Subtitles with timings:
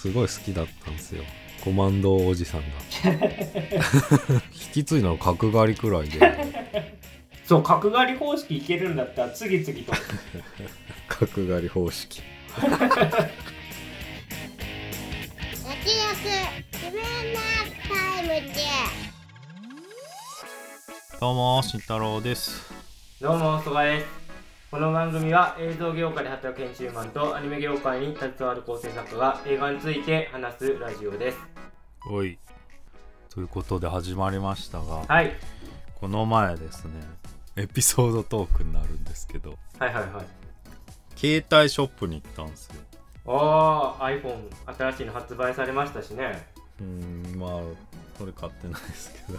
[0.00, 1.22] すごい好きだったんですよ。
[1.62, 2.66] コマンドおじさんが。
[4.50, 6.96] 引き継いだの角刈りくらいで。
[7.44, 9.92] そう角刈り方式いけるんだったら次々と。
[11.06, 12.22] 角刈り方式。
[12.56, 12.96] 焼き肉
[16.72, 17.40] 自分の
[17.86, 18.54] タイムで
[21.20, 22.72] どうも慎太郎です。
[23.20, 24.19] どうも曽我です
[24.70, 31.38] この番組は映像業界で働く編集マンとアニメ業界に携わる構成作家が映画について話すラジオです。
[32.08, 32.38] おい。
[33.30, 35.32] ということで始まりましたがはい。
[35.96, 36.92] この前ですね
[37.56, 40.24] エピソードトークになるんですけどはいはいはい。
[41.16, 42.74] 携帯ショップに行ったんですよ。
[43.26, 44.38] ああ iPhone
[44.78, 46.46] 新しいの発売されましたしね。
[46.78, 47.60] うーんまあ
[48.20, 49.38] それ買ってないですけど。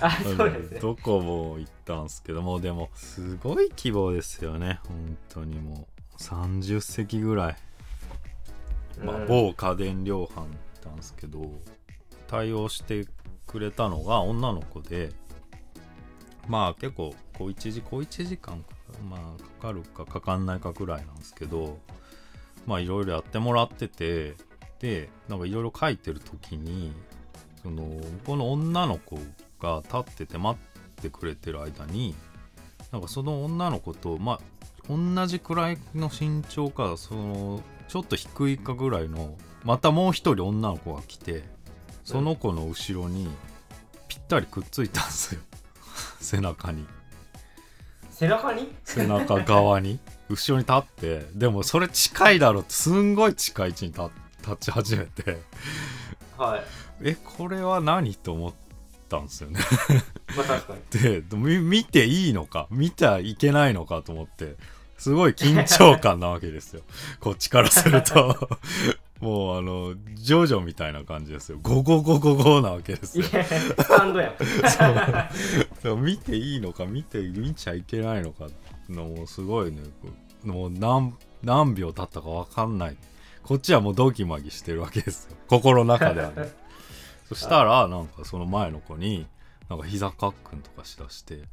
[0.00, 0.78] あそうですね。
[0.80, 4.78] どこも行ったんですけどもでもすごい規模ですよね。
[4.86, 6.00] 本当にもう。
[6.20, 7.56] 30席ぐらい、
[9.02, 10.46] まあうん某家電量販行っ
[10.82, 11.50] たんですけど
[12.28, 13.06] 対応して
[13.46, 15.10] くれたのが女の子で
[16.46, 18.68] まあ結構小1時小1時間か
[19.08, 21.78] まあかかるかかかんないかくらいなんですけど
[22.66, 24.34] まあいろいろやってもらってて
[24.78, 26.92] でなんかいろいろ書いてる時に
[27.62, 29.18] そのこの女の子
[29.60, 32.14] が立ってて待ってくれてる間に
[32.92, 34.40] なんかその女の子とまあ
[34.88, 41.44] 同じくらいの身長かそのちょっと低いかぐらいのまたもう一人女の子が来て
[42.04, 43.28] その子の後ろに
[44.08, 45.40] ぴったりくっついたんですよ。
[46.18, 46.86] 背中に。
[48.10, 48.72] 背中に？
[48.84, 50.00] 背中側に。
[50.28, 54.10] 後ろに立ってでもそれ近いだろってすんごい近い位置に立
[54.42, 55.38] 立ち始めて。
[56.36, 58.52] はいえこれは何と思っ
[59.08, 59.60] たんですよね。
[60.36, 61.00] まあ確かに。
[61.00, 64.56] でみ見ていいのか見てはいけないのかと思って
[64.98, 66.82] すごい緊張感なわけですよ。
[67.20, 68.58] こっちからすると。
[69.20, 71.58] もうあのジョジョみたいな感じですよ。
[71.62, 73.26] ゴゴゴゴゴなわけですよ。
[73.26, 74.34] いやスタンドやん。
[75.82, 75.96] そう。
[75.96, 78.46] 見ていいのか見て見ちゃいけないのか
[78.88, 79.78] のもうすごいね。
[80.44, 82.96] もう何何秒経ったか分かんない。
[83.42, 85.36] こっちはもうドキマギしてるわけですよ。
[85.48, 86.52] 心の中ではね
[87.30, 89.24] そしたらなんかその前の子に
[89.68, 91.44] なんか膝かっくんとかしだして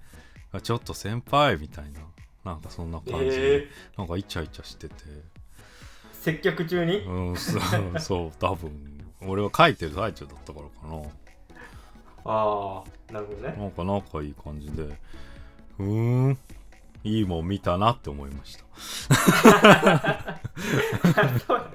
[0.51, 1.99] あちょっと先輩みたいな
[2.43, 4.95] なんかそんな感じで、えなんかイチャイチャしてて。
[6.13, 7.01] 接客中に？
[7.01, 7.61] うんそう
[7.99, 8.71] そう多分。
[9.21, 10.95] 俺は書いてる最中だったからかな。
[12.25, 13.55] ああなるほどね。
[13.55, 16.37] なんか仲いい感じでうーん
[17.03, 18.63] いいもん見たなって思いました。
[21.45, 21.71] そう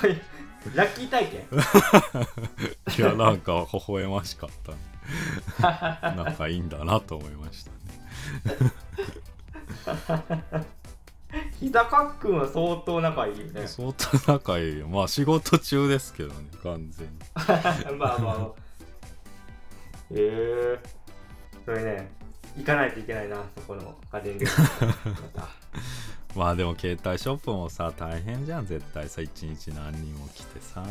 [0.00, 0.20] そういう
[0.74, 1.46] ラッキー体験。
[2.98, 4.78] いやなんか微笑ましかったね。
[6.16, 7.70] 仲いいんだなと思いました
[8.50, 8.72] ね。
[11.58, 13.66] 膝かっくんは相当仲いいよね。
[13.66, 14.88] 相当仲いいよ。
[14.88, 17.18] まあ仕事中ですけどね完全に。
[17.98, 18.46] まあまあ。
[20.10, 20.78] へえ。
[21.64, 22.10] それね
[22.56, 24.92] 行かないといけないなそこの家電量販
[26.34, 28.66] まあでも携帯ショップもさ大変じゃん。
[28.66, 30.84] 絶対さ一日何人も来てさ。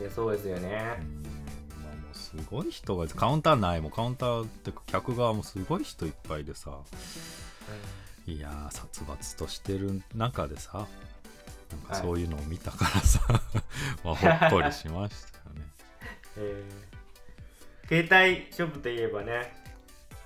[0.00, 0.96] いやそうですようねんまあも
[2.12, 6.78] うすごい人がカウンター内もカウンターってか客側もすごい人いっぱいでさ。
[8.26, 10.86] いやー殺伐としてる中でさ
[11.72, 13.20] なんかそういうのを見たからさ、
[14.04, 15.62] まあほっこりしましたよね。
[16.38, 18.06] えー。
[18.06, 19.52] 携帯ショップといえばね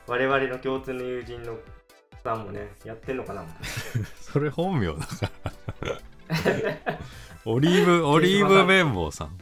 [0.06, 1.58] 我々の共通の友人の
[2.26, 3.44] さんもねやってんのかな
[4.20, 5.30] それ本名だか
[5.80, 5.98] ら。
[7.46, 9.38] オリーブ オリーブ綿棒さん。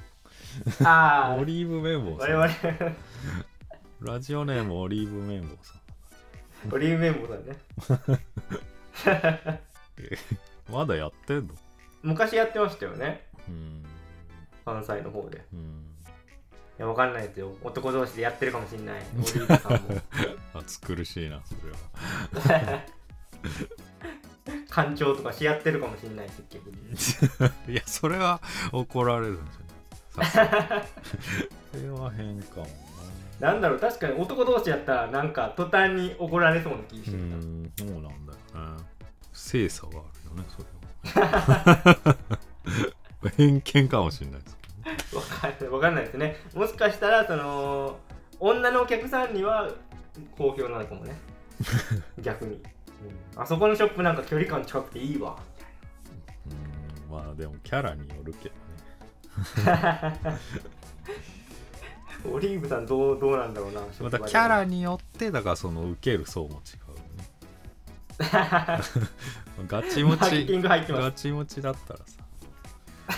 [0.84, 2.94] あオリーブ綿棒さ我ん々。
[4.02, 5.74] ラジオネームオリーブ綿棒さ
[6.68, 6.74] ん。
[6.74, 7.56] オリーブ綿棒さんね。
[10.70, 11.54] まだやってんの？
[12.02, 13.26] 昔やってましたよね。
[13.48, 13.82] うん。
[14.64, 15.42] 関西の方で。
[15.52, 15.83] うん
[16.78, 17.54] いやわかんないですよ。
[17.62, 19.02] 男同士でやってるかもしれない。
[19.16, 19.80] オリーブさんも
[20.54, 22.82] 暑苦しいなそれは
[24.70, 26.72] 干潮とかし合ってるかもしれない結局
[27.70, 28.40] いやそれは
[28.72, 30.44] 怒られるんじゃないさすが
[31.74, 31.80] に。
[31.80, 32.66] それは変かも
[33.40, 33.52] な。
[33.52, 38.84] なんだろう確かに男同士やったらなんか途端に怒られそうな気してそうなんだよね。
[39.32, 40.64] 精査があるよねそれ
[41.22, 42.16] は。
[43.36, 44.40] 偏見かもしれない
[45.84, 46.36] かんないわかんないですね。
[46.54, 47.98] もしかしたらその
[48.40, 49.70] 女のお客さんには
[50.36, 51.16] 好評なのかもね。
[52.20, 52.62] 逆に、うん。
[53.42, 55.36] あそこのショップなんか距離感近くていいわ。
[56.46, 57.24] どうん。
[57.24, 60.20] まあでもキャラによるけどね。
[62.32, 67.28] オリーブさんどうどうなんだろうなまたキャラによってだからその受ける層も違うね。
[69.68, 71.02] ガチムマーケチティング入ってます。
[71.02, 72.23] ガチムチだったらさ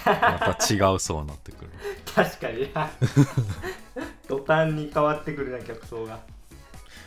[0.04, 1.70] また違う層になってくる。
[2.14, 2.68] 確かに。
[4.28, 6.18] 途端に変わってくるな客層が。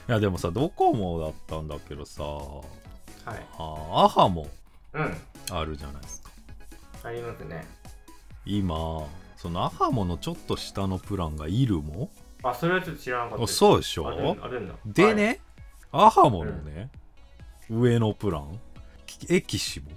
[0.07, 3.45] いやでもさドコモだったんだけどさはい。
[3.57, 4.47] あアハも
[4.93, 5.17] うん。
[5.51, 6.29] あるじゃないですか。
[7.03, 7.65] ありますね。
[8.45, 8.75] 今
[9.37, 12.09] そのアハモのちょっと下のプランがいるも
[12.43, 13.47] あそれはちょっと知らなかった。
[13.47, 14.07] そうでしょ？
[14.07, 14.73] あるあるんだ。
[14.85, 15.41] でね、
[15.91, 16.89] アハモのね、
[17.69, 18.59] 上のプラン？
[19.29, 19.91] エキシモ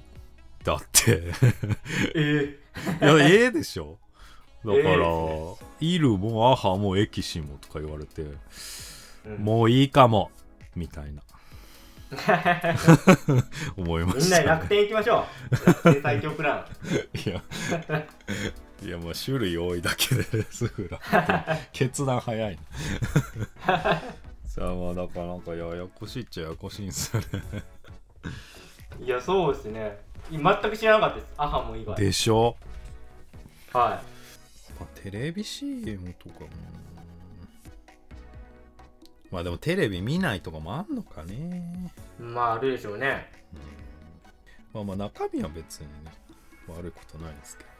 [0.64, 1.32] だって。
[2.14, 2.58] え
[3.00, 3.98] いやええでしょ。
[4.64, 4.96] だから、ええ。
[5.80, 8.22] でイルもアハもエキシモとか言われて、
[9.26, 9.36] うん。
[9.38, 10.30] もういいかも
[10.74, 11.22] みたいな。
[13.76, 15.66] 思いまみんなした、で楽ね、天行きましょう。
[15.66, 16.66] 楽天最強プラ
[17.14, 17.18] ン。
[17.18, 17.42] いや
[18.84, 22.58] いやまあ種類多いだけですぐ楽天決断早い
[23.66, 24.02] な。
[24.44, 27.26] さあまあだからなんかややこしいっちゃややこしいんですよね。
[29.00, 29.98] いやそうですね
[30.30, 31.32] 全く知らなかったです。
[31.36, 31.94] アハモ以外。
[31.96, 32.56] でしょ？
[33.72, 34.02] は
[34.80, 36.48] まあ、テレビ CM とかも。
[39.30, 41.90] まあでもテレビ見ないとかもあんのかね、
[42.20, 43.30] いまああるでしょうね。
[44.74, 46.12] まあまあ中身は別にね
[46.68, 47.70] 悪いことないですけど。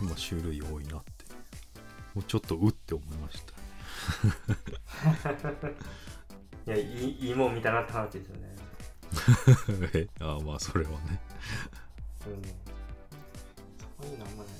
[0.00, 1.24] 今種類多いなって。
[2.14, 3.52] もうちょっとうって思いました。
[6.66, 8.54] いやいいいいもん見たなって話ですよね
[9.94, 10.96] えああまあそれはね。
[12.26, 12.42] うん。
[14.04, 14.52] そういうのあんまない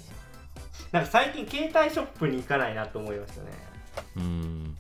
[0.93, 1.01] な。
[1.01, 3.51] なんか最近携帯ショップに行かないなと思いましたね、
[4.17, 4.77] うん。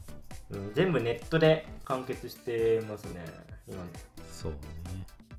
[0.51, 3.25] うん、全部ネットで完結してますね
[3.67, 3.79] 今。
[3.79, 3.85] の
[4.31, 4.59] そうね。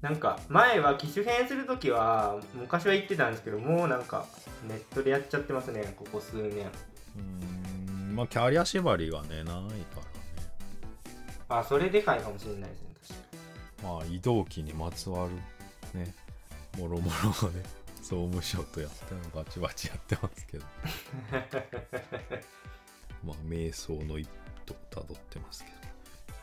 [0.01, 4.27] なんか前は機種変するときは昔は言ってたんですけどもうなんか
[4.67, 6.69] ネットでやっちゃってますねここ数年。
[7.17, 9.75] うんまあキャリア縛りがねないからね。
[11.49, 12.84] あそれでかいかもしれないですね
[13.83, 15.35] まあ移動機にまつわる
[15.99, 16.13] ね
[16.77, 17.11] もろも
[17.41, 17.63] ろをね
[18.01, 20.65] 総務省とやってるのバチバチやってますけど。
[23.23, 24.29] まあ瞑想の一
[24.65, 25.75] 途をたどってますけに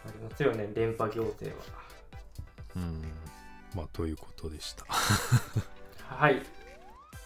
[0.06, 1.64] ありますよね電波行政は。
[2.74, 3.02] どうん。
[3.76, 4.84] まあということでした。
[6.06, 6.42] はい。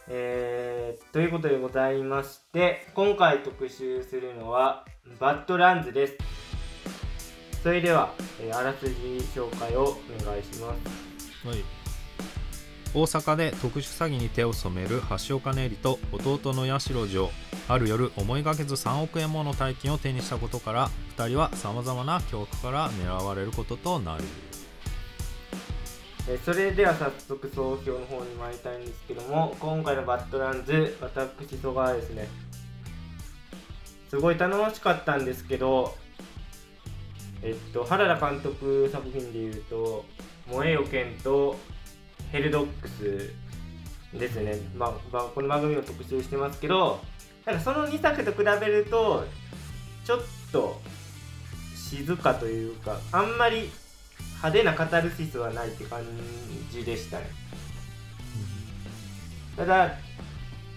[0.08, 4.86] えー、ということでございまして、今回特集するのは、
[5.18, 6.16] バッドランズです。
[7.66, 8.94] それでは、えーあらすじ
[9.34, 11.48] 紹介をお願いします。
[11.48, 11.64] はい。
[12.94, 17.28] 大阪で特殊詐欺に手を染める橋岡音里と弟の八代城。
[17.66, 24.22] ある夜思いがけず3億円もの大金を手にしたことから2人はさまざまな恐怖から狙われることとなる。
[26.28, 32.28] えーそれでは早速総評の方に参りたいんですけども、今回のバッドランズ、私、曽我はですね、
[34.08, 35.96] すごい楽しかったんですけど、
[37.46, 40.04] えっと、原田監督作品でいうと、
[40.50, 41.56] 燃えよ剣と
[42.32, 43.30] ヘルドックス
[44.12, 46.98] ですね、まま、この番組を特集してますけど、
[47.44, 49.24] なんかその2作と比べると、
[50.04, 50.20] ちょっ
[50.50, 50.80] と
[51.76, 53.70] 静かというか、あんまり
[54.38, 56.00] 派手なカタルシスはないって感
[56.72, 57.26] じでしたね。
[59.56, 59.94] ただ、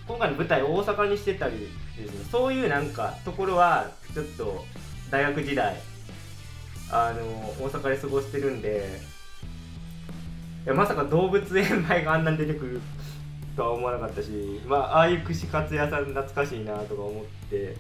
[0.08, 1.68] 今回の舞台大阪にしてたり
[1.98, 4.64] ですね、そういうなんかところは、ちょっと
[5.10, 5.89] 大学時代、
[6.92, 7.24] あの、
[7.64, 9.00] 大阪で過ごしてるんで、
[10.66, 12.82] いやまさか動物園前があんなに出てくる
[13.56, 17.76] とは思わなかったし、まあ、ああいう串カツ屋さん懐かしいなとか思って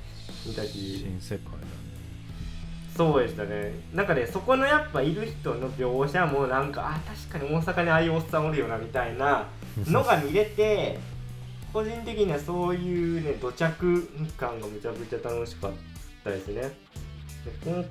[0.45, 1.79] 見たし、新世界だね。
[2.95, 3.73] そうでしたね。
[3.93, 6.99] なんかねそこのやっぱいる人の描写もなんかあ
[7.31, 9.47] 確かに大阪にああいうおっさんおるよなみたいな
[9.87, 10.99] のが見れて
[11.71, 15.71] 個人的にはそういうね土着感がめちゃくちゃ楽しかっ
[16.25, 16.61] たですね。
[16.63, 16.71] で
[17.65, 17.83] 今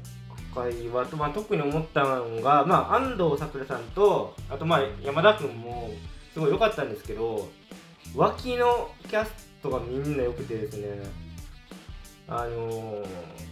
[0.55, 5.91] 回は、まあ、特に思ったのが、まあ、安藤サクラさんとあとまあ山田君も
[6.33, 7.49] すごい良かったんですけど
[8.15, 9.31] 脇のキャス
[9.63, 10.89] トがみんな良くてですね
[12.29, 13.49] あのー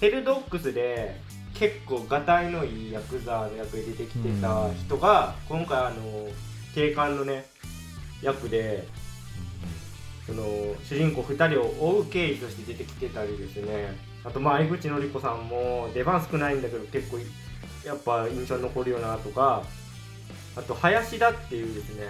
[0.00, 1.20] ヘルドックスで
[1.54, 6.26] 結構がたいのいいヤクザの役で出てきてた人が、今回あの
[6.74, 7.44] 警官のね
[8.22, 8.88] 役で
[10.26, 10.42] その
[10.84, 17.18] 主人公2人を追う刑事として出てきてたりですねあとまあ江口のり子さんも出番少ないんだけど結構
[17.86, 19.62] やっぱ印象に残るよなとか
[20.56, 22.06] あと林田っていうですね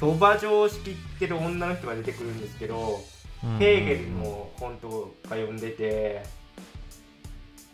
[0.00, 3.00] 鳥羽城を仕切ってる女の人が出てくるんですけど
[3.58, 6.22] ヘーゲルの本とか読んでて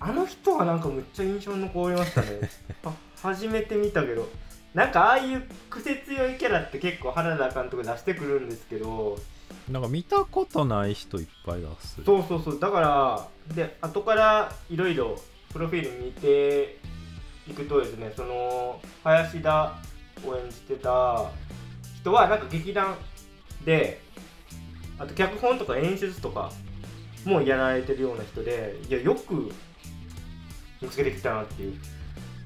[0.01, 2.51] あの人がなんかむっちゃ印象に残りましたね。
[2.85, 2.93] あ
[3.23, 4.29] 初めて見たけど。
[4.75, 9.17] なんかああいう癖強いキャラって結構原田監督出してくるんですけど
[9.71, 12.05] なんか見たことない人いっぱい出す。
[12.05, 12.61] そうそうそう。
[12.61, 15.19] だからで後からいろいろ
[15.53, 16.79] プロフィール見て
[17.49, 19.75] いくとですねその林田
[20.27, 21.31] を演じてた
[21.97, 22.95] 人はなんか劇団
[23.65, 24.01] で
[24.99, 26.53] あと脚本とか演出とか
[27.25, 29.51] もやられてるような人でいやよく
[30.83, 31.75] 見つけてきたなっていう。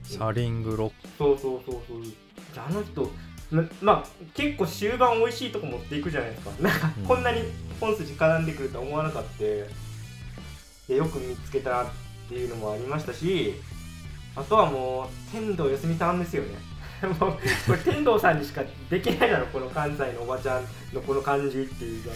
[0.05, 0.95] サリングロック。
[1.19, 2.03] そうそうそうそう。
[2.05, 3.11] じゃああの人
[3.51, 6.51] ままあ結構終盤美味しいとこ持っていくじゃないですか。
[6.63, 7.43] なんかうんこんなに
[7.81, 9.45] 本筋絡んでくるとは思わなかった。
[9.45, 9.49] い
[10.89, 11.87] やよく見つけたなっ
[12.29, 13.55] ていうのもありましたし
[14.35, 16.57] あとはもう天童よすみさんですよね。
[17.21, 22.11] もうこれ天童さんにしかできないだろこの関西のおばちゃんのこの感じっていうか。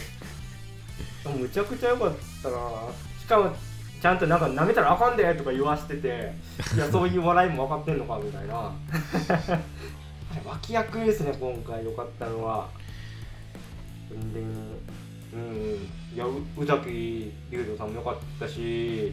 [1.31, 2.13] むちゃくちゃ良かっ
[2.43, 2.57] たな。
[3.21, 3.55] しかも
[4.03, 6.33] ちゃんとなんか舐めたらあかんでとか言わしてて
[6.75, 8.73] いやそういう笑いも分かってんのかみたいな
[10.45, 11.85] 脇役ですね今回。
[11.85, 12.69] 良かったのは。
[14.11, 14.43] 全然
[15.33, 19.13] うんいや宇崎竜斗さんも良かったし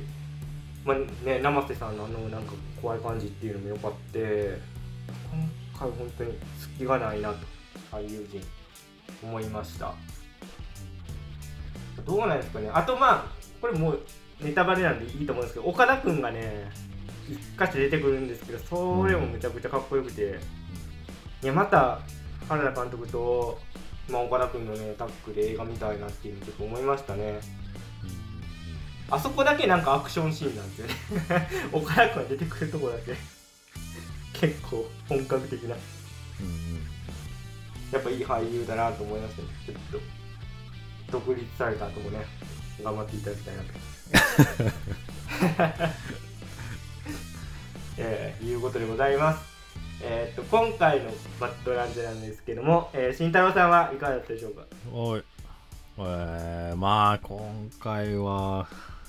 [0.83, 4.57] まあね生瀬さんのあのなんか怖い感じっていうのも良かって
[5.31, 7.37] 今回本当に隙がないなと
[7.91, 8.41] 俳優陣
[9.23, 9.93] 思いました。
[12.05, 12.69] どうなんですかね。
[12.73, 13.25] あとまあ
[13.61, 13.99] これもう
[14.41, 16.69] ネタバレなんでいいと思うんですけど岡田君がね
[17.29, 20.25] 一箇所出てくるんですけどそれもめちゃくちゃかっこよくて、い
[21.47, 21.99] やまた
[22.47, 23.59] 原田監督と、
[24.09, 27.39] まあ、岡田君のねタッグで映画見たいなっていうのちょっと思いましたね。
[29.11, 30.93] あそこだけなんかアクションシーンなんですよね。
[31.71, 33.15] 岡田君が出てくるとこだけ。
[34.33, 35.75] 結構本格的な。
[37.91, 39.47] やっぱいい俳優だなと思いましたね。
[39.65, 39.99] ちょっと。
[41.11, 42.23] 独立された後もね
[42.83, 43.69] 頑張っていただきたいなと。
[47.97, 49.58] えー、いうことでございます
[50.01, 54.63] えーっと今回のバッドランジェなんですけども、えー、慎太郎さんはいかがだったでしょうか？
[54.93, 55.23] おい。
[55.97, 58.67] えー、まあ今回は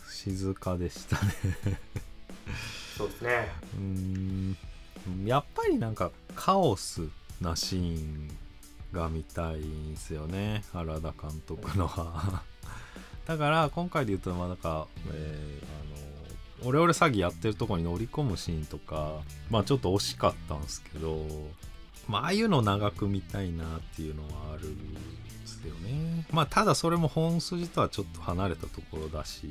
[0.08, 1.32] 静かでしたね。
[2.96, 3.48] そうですね。
[3.76, 4.56] うーん。
[5.24, 7.02] やっぱりなんかカオス
[7.40, 8.28] なシーン
[8.92, 10.64] が見たいんですよね。
[10.72, 12.42] 原田監督のは。
[13.26, 16.09] だから今回で言うとまあなんか、えーあの
[16.64, 21.24] オレオレ詐欺やってるとこに乗り込むシーンとかまあちょっと惜しかったんですけど
[22.08, 25.00] まあああいうの長く見たいなっていうのはあるんで
[25.46, 29.48] すよねまあただそれも本筋とはちょっと離れたところだし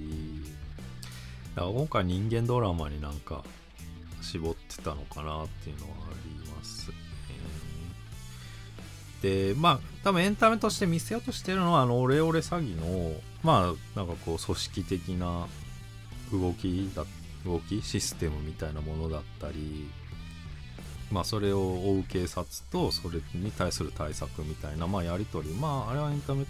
[1.55, 3.43] だから今回人間ドラマになんか
[4.21, 6.95] 絞ってたのかなっていうのはありますね。
[9.21, 15.47] でまあ多分エンタメとして見せようとしてるのはあのオレオレ詐欺のまあなんかこう組織的な
[16.37, 17.05] 動きだ
[17.45, 19.89] 動きシステムみたいなものだったり
[21.11, 25.55] まあそれを追う警察とそれに対する対策みたいなまあやり取り。
[25.55, 26.45] まああれはエンタメ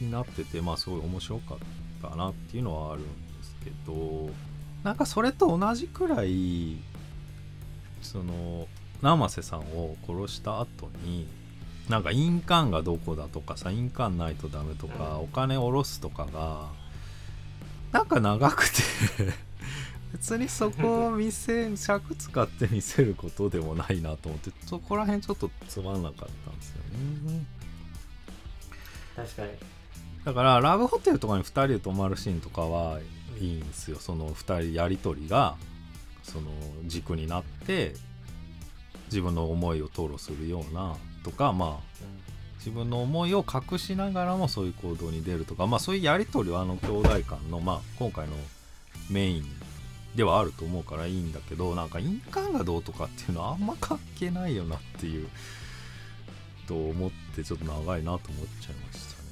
[0.00, 1.58] になっててまあすごい面白かっ
[2.00, 4.30] たなっていうのはあるんですけど
[4.82, 6.76] なんかそれと同じくらい
[8.00, 8.66] その
[9.02, 11.26] 生瀬さんを殺した後に
[11.88, 16.68] なんか印鑑がどこだとかさ印鑑ないとダメとか、お金下ろすとかが
[17.92, 18.82] なんか長くて。
[20.12, 26.76] 別にそこを見せ尺使って見せることでもないなと思ってそこら辺ちょっとつまんなかったんですよ
[27.32, 27.46] ね。
[29.16, 29.48] 確かに。
[30.24, 33.00] だからラブホテルとかに2人で泊まるシーンとかは
[33.40, 33.96] いいんですよ。
[33.98, 35.56] その2人やり取りが
[36.22, 36.50] その
[36.84, 37.94] 軸になって
[39.06, 40.94] 自分の思いを吐露するような
[41.24, 41.98] とかまあ
[42.64, 48.34] 自分の思いを隠しながらもそういう行動に出るとかまあそういうやり取りはあの兄弟間のまあ今回の
[49.10, 49.44] メイン
[50.14, 55.28] ではあると思うからいいんだけどなんか印鑑がどうとかっていうのはあんま関係ないよなっていう
[56.68, 59.28] と思ってちょっと長いなと思っちゃいましたね。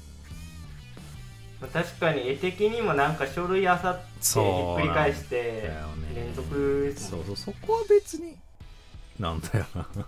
[1.61, 5.71] まあ確かに絵的にもなんか書類あさってひっくり返して
[6.13, 8.35] 連続ですそうそうそこは別に
[9.19, 10.03] なんだよな、うん、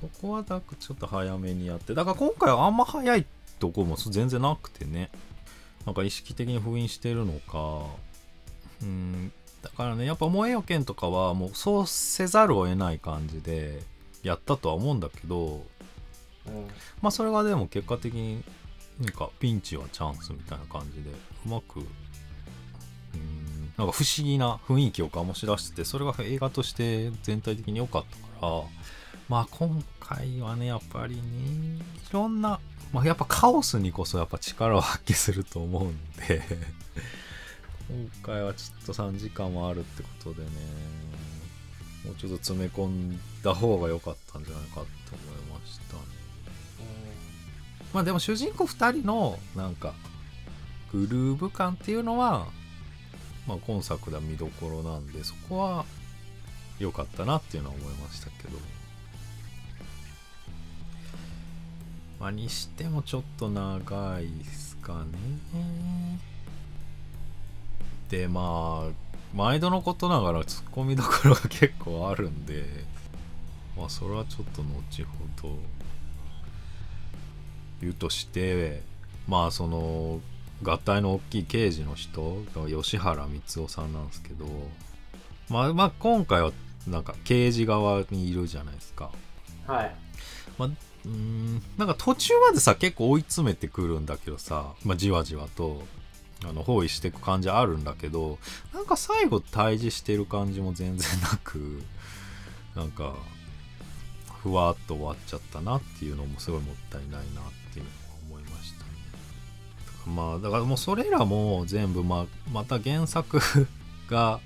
[0.00, 1.94] そこはだからちょっと早めにやって。
[1.94, 3.26] だから今回はあんま早い
[3.58, 5.10] とこも全然なくてね。
[5.86, 7.86] なんか意識的に封印してるのか。
[8.82, 9.32] うん。
[9.62, 13.82] だからねやっぱ萌えよ剣とかはもうそうせざるを得ない感じで
[14.22, 15.64] やったとは思うんだけど。
[16.46, 16.66] うん。
[17.02, 18.42] まあそれがでも結果的に
[19.00, 23.48] なんかピンチはチャンスみたいな感じでうまくうーん。
[23.76, 28.62] なんか不思議な雰囲気を醸し出しててそれが映画として全体的に良かったから
[29.28, 32.60] まあ今回はねやっぱりねいろんな、
[32.92, 36.42] まあ、やっぱカオスにこそやっぱ力を発揮すると思うんで
[37.88, 40.48] 今回はちょっと3時間もあるってことでね
[42.06, 44.86] もうちょっと詰め込んだ方が良かったんじゃないかと思い
[45.60, 46.00] ましたね。
[47.92, 49.94] まあでも主人公2人のなんか
[50.92, 52.46] グルーヴ感っていうのは、
[53.46, 55.84] まあ、今作では見どころなんでそこは
[56.78, 58.77] 良かったなっていうのは思いましたけど。
[62.20, 66.18] まあにしてもちょっと長いっすかね。
[68.10, 72.64] でまあ毎度のことながらツッコミどころが結構あるんで
[73.76, 75.02] まあそれはちょっと後
[75.42, 75.58] ほど
[77.80, 78.82] 言うとして
[79.26, 80.20] まあその
[80.62, 84.46] 合体の大きい刑事の人が吉原光夫さんなんですけど
[85.50, 86.52] まあまあ今回は
[86.88, 89.10] なんか刑事側にいるじゃないですか。
[89.66, 89.94] はい。
[90.58, 90.70] まあ、
[91.08, 91.62] うん。
[91.78, 95.82] なんか途中までさ結構追い詰めてくるんだけどさ、まあ、じわじわと
[96.46, 98.38] あの包囲していく感じあるんだけど
[98.72, 101.82] なんか最後対峙してる感じも全然なく
[102.76, 103.16] なんか
[104.42, 107.24] ふわっと終わっちゃったなっていうのもすごいもったいないなっ
[107.72, 107.96] ていうのは
[108.30, 108.90] 思いましたね。
[110.06, 113.40] まあだからもうそれらも全部ままた原作
[114.08, 114.40] が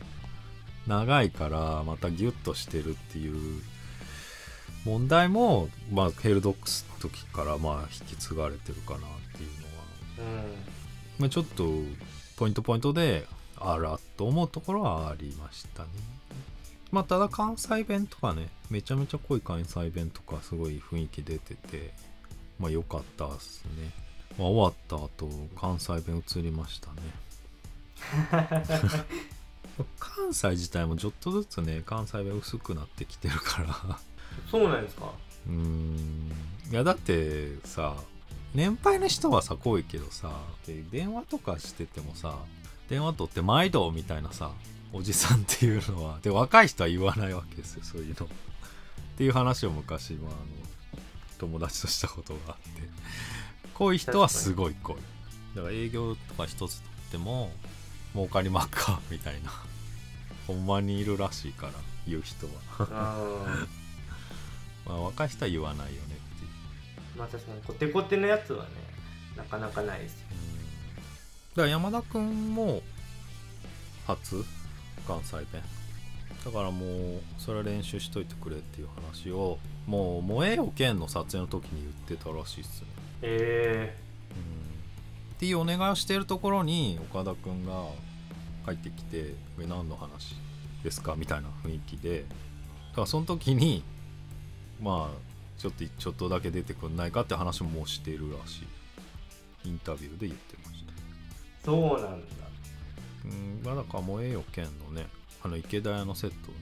[0.87, 3.63] 長いからまたギュッとしてるっていう
[4.85, 9.01] 問題も、まあ、ヘルドックスの時からまあ引き継がれてるかなっ
[9.37, 10.53] ていうのは、うん。
[11.19, 11.65] まあ、ちょっと
[12.37, 15.89] ポイントポイントであらと思うところはありましたね。
[16.91, 21.93] まあただ関西弁とかねめちゃめちゃ濃い関西弁とかすごい雰囲気出てて
[22.59, 23.91] まあ良かったっすね、
[24.39, 27.03] まあ、終わった後関西弁移りましたね。
[29.99, 33.99] 関西自体もちょっとずつね関西弁薄くなってきてるから
[34.51, 35.13] そうなんですか？
[35.47, 36.33] うーん。
[36.71, 37.97] いやだってさ
[38.55, 40.31] 年配の人はさ濃いけどさ
[40.67, 42.37] で電話とかしててもさ
[42.89, 44.51] 電話取って毎度みたいなさ
[44.93, 48.27] おじさんっていうのはで若い人は言わないわけですよそういうの。
[48.27, 48.29] っ
[49.17, 50.35] ていう話を昔、まあ、あ
[50.97, 51.03] の
[51.39, 52.83] 友達としたことがあって。
[53.75, 54.97] 濃い人はすごい濃い。
[55.57, 57.51] だから営業とか一つ取っても
[58.15, 59.51] 儲かりまっかみたいな。
[60.47, 61.73] ほんまにいるらしいから
[62.07, 62.53] 言う人は。
[62.91, 63.67] あ
[64.87, 66.17] まあ若い人は言わないよね。
[66.35, 68.71] っていうーまあ確かにコテコテのやつはね
[69.37, 70.27] なかなかないですよ。
[71.55, 72.83] だから山田君も
[74.07, 74.45] 初
[75.07, 75.63] 関西弁。
[76.45, 82.87] だからもうそれは練習しといてくれっていう話をもう「燃えよ剣」の撮影の時に言ってたらしいっすね。
[83.23, 83.97] え
[84.33, 85.35] うん。
[85.35, 87.85] っていうお願いをしているところに岡田君が
[88.67, 90.35] 帰ってきて「これ何の話
[90.83, 92.25] ですか?」みたいな雰囲気で。
[92.91, 93.83] だからその時に
[94.83, 99.69] まあちょっとちょっとだけ出てくんないかって話ももうしているらしい。
[99.69, 100.85] インタビューで言ってまし
[101.63, 101.71] た。
[101.71, 102.27] ー、そうなんだ。
[103.25, 105.07] うんまあだから燃えよ剣のね。
[105.45, 106.55] あの池田屋のセットね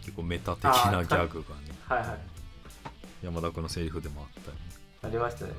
[0.00, 1.76] 結構メタ的なギャグがね。
[1.86, 2.18] はいはい。
[3.22, 4.56] 山田君のセリフでもあったり。
[4.56, 4.62] ね
[5.02, 5.52] ありましたね。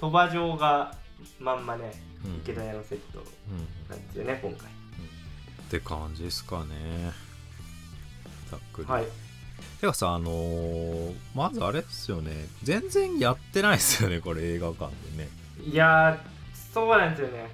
[0.00, 0.94] 鳥羽城が
[1.38, 1.92] まんまね
[2.24, 2.36] うん。
[2.38, 3.22] 池田屋のセットう
[3.54, 4.68] んなんですよね今回。
[4.68, 7.12] って感じですかね。
[8.50, 9.04] ざっくり、はい
[9.80, 12.32] てかさあのーまずあれですよね。
[12.62, 15.28] 全然やってないですよねこれ映画館でね。
[15.64, 17.48] いやーそうなんですよね。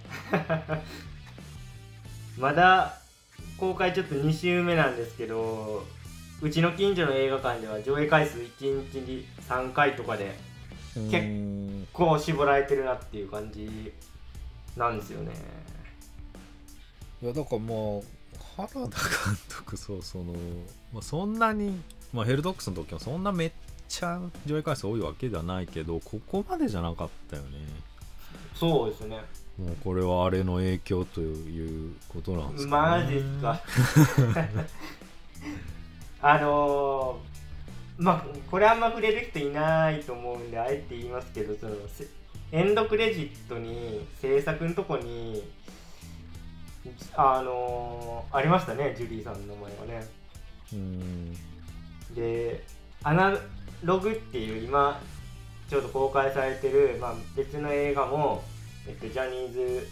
[2.37, 2.99] まだ
[3.59, 5.87] 公開ちょっと2週目なんですけど
[6.43, 10.37] うちの近所の映画館では上映回数1日に3回とかで
[10.95, 11.89] 結うん。
[11.93, 13.93] こう絞られてるなっていう感じ
[14.77, 15.33] なんですよね。
[17.23, 18.17] いやだからまあ
[18.57, 18.91] 原田監
[19.49, 20.33] 督そうその、
[20.93, 21.81] まあ、そんなに、
[22.17, 23.53] まあ、ヘルドックスの時もそんなめっ
[23.89, 27.49] ちゃ上映回数多いわけではないけどここまでじゃなかったよね。
[28.55, 29.21] そうですね。
[29.59, 33.61] もうこれはあれの影響ということなんですかマねジっすか。
[36.23, 42.07] あのー、まあこれあんま触れる人いないと思うんであえて言いますけどそのせ
[42.51, 45.43] エンドクレジットに制作のとこに
[47.15, 50.09] あのー、ありましたねジュリーさんの名前はね。
[50.73, 51.56] うん
[52.15, 52.65] で
[53.03, 53.37] アナ
[53.83, 55.01] ログっていう今
[55.69, 58.43] ちょうど公開されてる、まあ、別の映画も、
[58.87, 59.89] えっと、ジャニーズ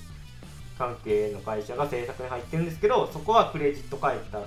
[0.78, 4.40] 関係の会社が制作に入ってるんですけどそこはクレジット返った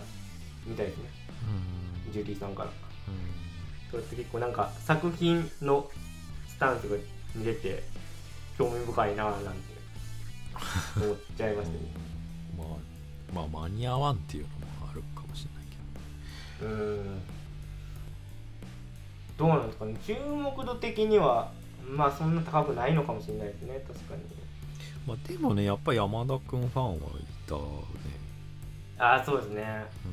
[0.66, 1.10] みたいですね。
[2.08, 2.14] うん。
[2.14, 2.70] ジュリーさんから。
[2.70, 2.74] うん。
[3.90, 5.90] それって結構なんか作品の
[6.48, 6.98] スタンスが
[7.36, 7.84] 見れて
[8.58, 9.60] 興味深いなぁなんて
[10.98, 11.80] 思っちゃいましたね。
[13.34, 15.66] まあまあ間に合わんっていうのもあるかもしれない
[16.60, 17.37] けどうーん
[19.38, 19.96] どうなんですかね。
[20.06, 21.52] 注目度的には
[21.90, 23.84] まあそんな高くないのかもしれないですね。
[23.88, 24.22] 確かに。
[25.08, 27.00] まあでもねやっぱ山田君ファンはい
[27.48, 27.62] たね。
[28.98, 29.86] ああそうですね。
[30.06, 30.10] う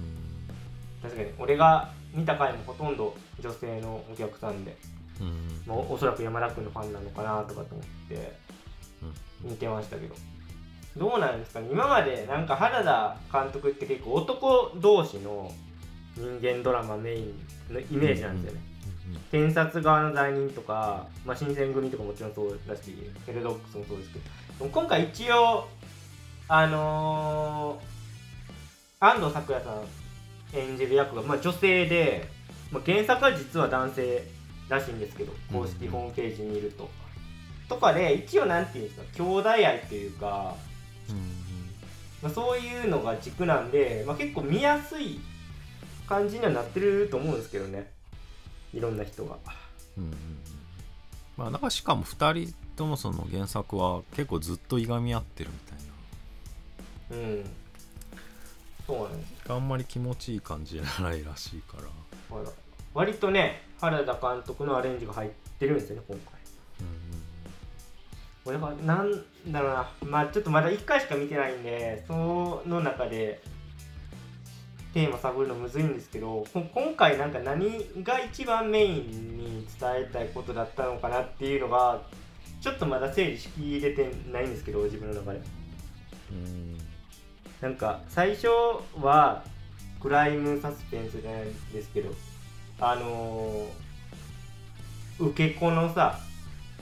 [1.06, 1.08] ん。
[1.08, 1.30] 確かに。
[1.38, 4.76] 俺が見た回もほとんど女性のお客さんで、
[5.20, 5.62] うん。
[5.66, 8.36] まあ、おおそらく山田君のファンなのかなとかと思って
[9.42, 9.50] うん。
[9.50, 10.14] 見てましたけど。
[10.96, 15.50] どうなんですかね今までなんか原田監督って結構男同士の
[16.16, 18.64] 人間ドラマメインのイメージなんですよね、
[19.30, 22.94] 検察側の罪人とか、まあ、新選組とかもちろんそうだし
[23.26, 24.66] ヘルドックスもそうですけど。
[24.66, 25.68] 今回一応
[26.48, 27.94] あのー
[29.00, 32.26] 安藤サクラさん演じる役が、まあ、女性で、
[32.70, 34.22] まあ、原作は実は男性
[34.68, 36.88] らしいんですけど公式ホームページに見ると。
[37.68, 40.54] とかで一応なんていうんですか兄弟愛というか、
[41.10, 41.16] うん。
[42.22, 45.20] まあ、そういうのが軸なんで、まあ、結構見やすい
[46.08, 47.90] 感じにはなってると思うんですけどね
[48.74, 49.36] いろんな人が。
[49.96, 50.18] うんうんうん。
[51.36, 55.58] まあなんかしかも2人ともその原作は結構ずっといがみ合ってるみ
[57.10, 57.24] たいな。
[57.24, 57.44] うん。
[58.86, 59.52] そうなんです。
[59.52, 61.84] あんまり気持ちいい感じじゃないらしいから。
[62.28, 62.50] ほら。
[62.92, 66.34] 割とね原田監督のアレンジが入ってるんですよね今回。
[68.44, 69.10] これはなん
[69.48, 69.90] だろうな。
[70.02, 73.40] まあちょっとまだ1回しか見てないんでその中で
[74.94, 82.00] テーマ探るのむずいんですけどこ今回なんか何が一番メインに伝えたいことだったのかなっていうのが
[82.60, 85.40] ちょっとまだ整理しきれてないんですけど自分の中で。
[86.30, 86.78] うん。
[87.60, 88.48] なんか最初
[89.02, 89.42] は
[90.00, 92.10] クライムサスペンスじゃないんですけど
[92.80, 93.84] あのー
[95.18, 96.18] 受け子のさ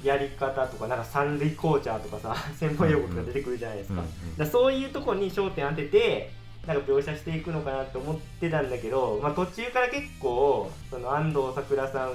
[0.03, 4.03] やり方とかなんか三塁コーチャーとかさ専門用語とか出てくるじゃないですか,、
[4.39, 6.31] だそういうとこに焦点当てて
[6.67, 12.15] なんか描写していくのかなと思ってたんだけど、まあ、途中から結構その安藤サクラさん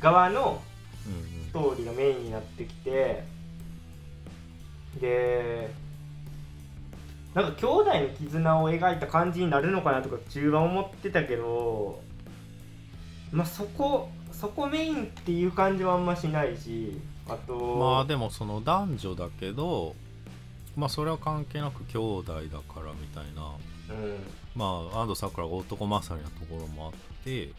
[0.00, 0.62] 側の
[1.06, 1.38] うん。
[1.48, 3.24] ストーリーがメインになってきて
[5.00, 5.70] で
[7.34, 12.00] なんか兄弟の絆を描いた感じになるのかなとか中盤思ってたけど
[13.32, 19.94] まあそこそこメインっていう感じはあんましないしあとまあでもその男女だけど
[20.78, 23.42] まあそれは関係なく兄弟だからみたいな。
[23.90, 24.16] うん。
[24.54, 26.92] まあ安藤サクラが男勝りなところもあっ
[27.24, 27.50] て、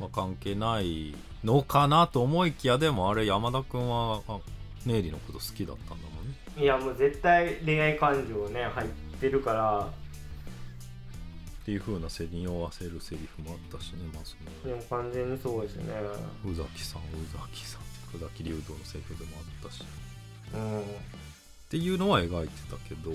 [0.00, 1.14] まあ、関係ない
[1.44, 4.38] のかなと思いきやでもあれ山田君はあ
[4.86, 6.34] ネイリのこと好きだったんだもんね。
[6.56, 8.88] いやもう絶対恋愛感情ね入っ
[9.20, 9.90] てるから。
[11.62, 14.34] っていう風な背に酔わせるセリフもあったしねまあそ
[14.66, 15.92] のでも完全にそうですね。
[16.44, 17.82] 宇崎さん宇崎さん。
[18.16, 19.84] 宇崎竜道のセリフでもあったし。
[20.54, 20.82] うん
[21.72, 23.12] っていうのは描いてたけど。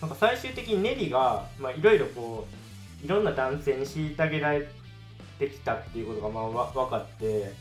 [0.00, 2.44] なんか最終的にネリがまあいろいろこ
[3.02, 4.68] ういろんな男性に虐げられ
[5.38, 7.52] てきたっていうことがまあわ分かって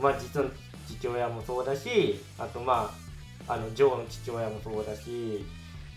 [0.00, 0.50] まあ実の
[0.86, 2.90] 父親もそうだしあとま
[3.48, 5.44] ああのジョーの父親もそうだし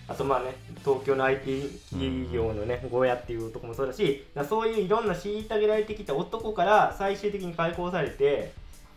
[0.10, 8.54] あとまあね東京の IT 企業のねゴーヤっていう男もそうだしそういういろんな虐げられてきた男から最終的に解放されて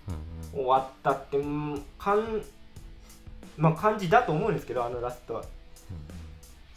[0.09, 2.43] うん終わったってうんかん
[3.59, 5.45] まあ感じだと思うんですけどあのラストは。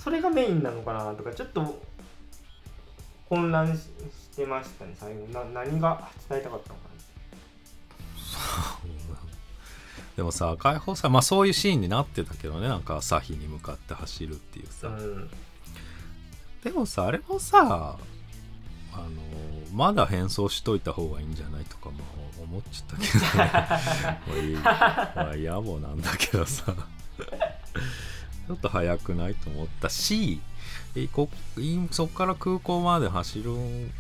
[0.04, 1.80] それがメインなのかなとかちょっと
[3.30, 3.82] 混乱し
[4.34, 5.28] してましたね最後。
[5.28, 6.82] な何が伝えたかったのか
[10.17, 15.30] でもさ解放さまあそういうシーンになってたけどねなんか朝日に向かって走るっていうさ、なうん。
[16.63, 17.98] でもさあれもさ
[18.94, 19.08] あの
[19.74, 22.00] まだ変装しといた方がいいんじゃないとかも
[22.41, 23.08] 思っちゃったけ
[24.36, 24.58] どね。
[24.63, 26.73] まあ野暮なんだけどさ。
[28.47, 30.41] ちょっと早くないと思ったし
[30.95, 33.91] えこいそっから空港まで走るん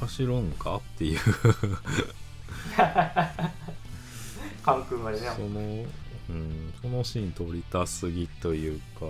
[0.00, 1.20] 走るんかっていう。
[4.64, 5.28] 関空までね。
[5.36, 5.60] その、
[6.30, 9.06] うん、そのシーン取りたすぎというか。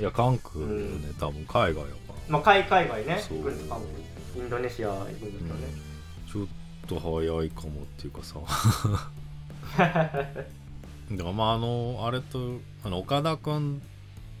[0.00, 1.14] いや関空よね、うん。
[1.20, 3.18] 多分海外やから、まあ海海外ね。
[3.20, 3.38] そう。
[3.38, 3.40] イ
[4.40, 5.68] ンドネシア行くんですよね、
[6.26, 6.32] うん。
[6.32, 6.46] ちょっ
[6.86, 8.36] と早いかもっていうかさ。
[9.76, 13.82] だからまああのあれとあの岡田君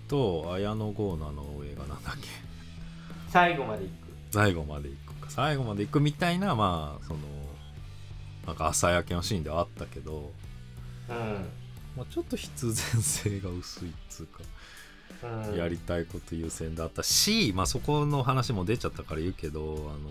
[0.08, 2.28] と綾野剛なの映画なんだっけ。
[3.28, 3.92] 最後まで行く。
[4.30, 5.30] 最後まで行くか。
[5.30, 7.20] 最後まで行くみたいなまあその
[8.46, 10.32] なんか朝焼けのシーンではあったけど、
[11.08, 11.48] うん。
[11.96, 14.40] まあ、ちょっと必然性が薄いっつうか。
[15.50, 15.56] うん。
[15.56, 20.10] やりたいこと優先だったし、まあ、そこの話も出ちゃったから言うけどあの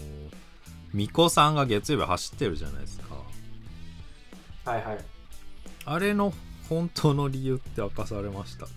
[0.93, 3.15] 巫女さんが月曜日走ってるじゃないですか。
[4.65, 4.97] はいはい。
[5.86, 6.34] あれの
[6.69, 8.69] 本当の理由って明かされましたっ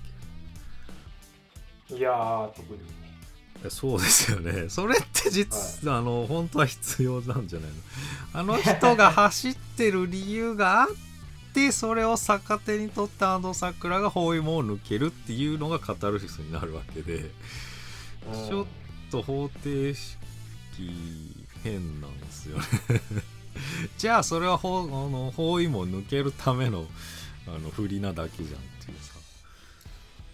[1.90, 2.80] いやー特に
[3.70, 4.68] そうですよね。
[4.70, 7.76] それって実、あの本当は必要なんじゃないの？
[8.40, 10.88] あの人が走ってる理由があっ
[11.54, 17.30] てそれを逆手に取った安藤サクラが包囲網を抜けるっていうのがカタルシスになるわけで、
[18.32, 18.48] うん。
[18.48, 18.66] ちょっ
[19.10, 19.50] と方程
[19.94, 21.33] 式
[21.64, 22.64] 変なんですよね。
[23.96, 26.86] じゃあそれはほあの包囲網抜けるための
[27.48, 29.14] あの振りなだけじゃんっていうさ。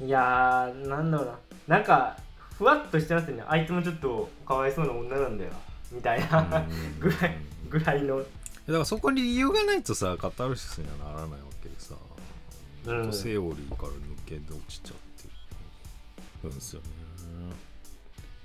[0.04, 1.26] いやーなんだろう
[1.68, 1.76] な。
[1.76, 2.18] なんか
[2.58, 3.44] ふわっとしてますよね。
[3.46, 5.50] あいつもちょっとかわいそうな女なんだよ。
[5.92, 6.66] みたいな。
[6.98, 7.36] ぐらい
[7.68, 8.18] ぐらいの。
[8.18, 11.94] だからそこに理由がないとさカタルシスにはならないわけでさ、
[12.86, 13.12] うん。
[13.12, 13.94] セオリーから抜
[14.26, 15.28] けて落ちちゃって
[16.44, 16.86] るんですよね。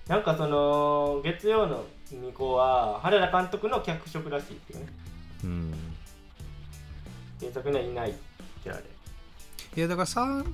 [0.07, 4.85] なんかその月曜の2個は原田監督の脚色らしいっていうね。
[5.43, 5.73] うん。
[7.39, 8.13] 原作にはいないっ
[8.63, 8.83] てあれ。
[9.75, 10.45] いやだから 3,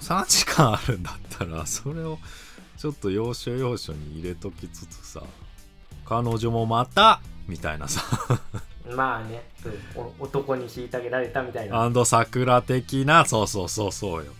[0.00, 2.18] 3時間あるんだったら それを
[2.76, 5.22] ちょっと要所要所に入れときつつさ
[6.04, 8.02] 彼女もまたみたいなさ。
[8.90, 9.44] まあね、
[10.18, 11.82] 男に虐げられたみたいな。
[11.82, 14.32] 安藤サクラ的なそうそうそうそうよ。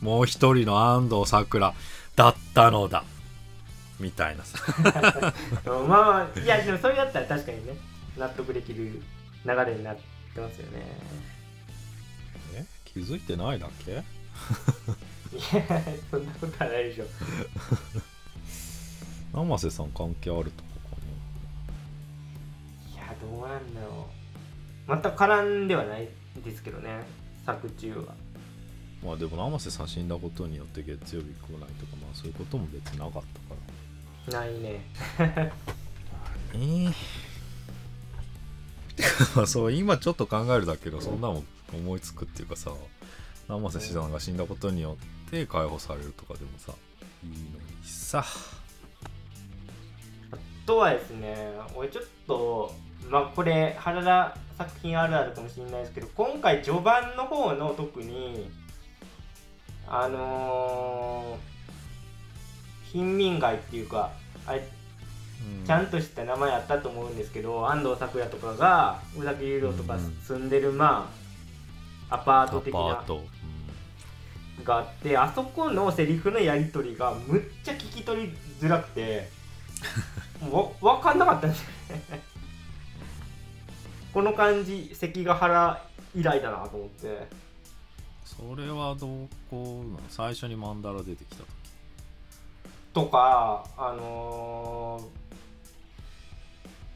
[0.00, 1.74] もう一人の安藤サクラ
[2.14, 3.02] だったのだ
[4.00, 4.58] みたいなさ。
[5.66, 7.74] う んまあまあいやでもそれだったら確かにね
[8.16, 9.00] 納得できる
[9.44, 9.96] 流れになっ
[10.34, 10.78] てますよね。
[12.54, 12.64] え？
[12.84, 13.92] 気づいてないだけ？
[13.92, 14.02] いや
[16.10, 17.04] そんなことはないでしょ。
[19.32, 21.02] 生瀬さん関係あるとこか
[22.92, 24.08] いやどうなんだろ
[24.88, 24.88] う。
[24.88, 26.08] 全く絡んではない
[26.44, 27.00] ですけどね
[27.46, 28.02] 作中は。
[28.02, 28.14] な
[29.04, 33.56] まあでも生瀬さん死んだことによって月曜日来ないとかまあそういうことも別になかったから
[34.30, 34.84] ないね。
[36.54, 36.88] ええ
[39.34, 42.70] まあそう今ちょっと考えるだけどそんなもん思いつくっていうかさ
[43.48, 46.72] 生瀬さんが死んだことによって解放されるとかでもさ
[47.24, 47.42] いいのに
[47.84, 48.24] さ。
[50.30, 52.74] あとはですね俺ちょっと
[53.10, 58.48] まあこれ原田作品あるあるかもしれないですけど今回序盤の方の特に
[59.86, 61.53] あのー、
[62.94, 64.12] 貧民街っていうか
[64.46, 64.66] あれ
[65.60, 65.66] うん。
[65.66, 71.10] ちゃんとした名前あったと思うんですけど、安藤サクラとかが宇崎竜郎とかうん住んでるま
[72.08, 73.04] あアパーアト的な
[74.64, 79.28] があってあそこのセリフのやり取りがむっちゃ聞き取りづらくて
[80.40, 82.22] もう わ分かんなかったんですよね。
[84.14, 85.82] この感じ関ヶ原
[86.14, 87.26] 以来だなと思って。
[88.24, 90.00] それはどこなの？
[90.08, 91.48] 最初にマンダラ出てきた時
[92.94, 95.00] とかあの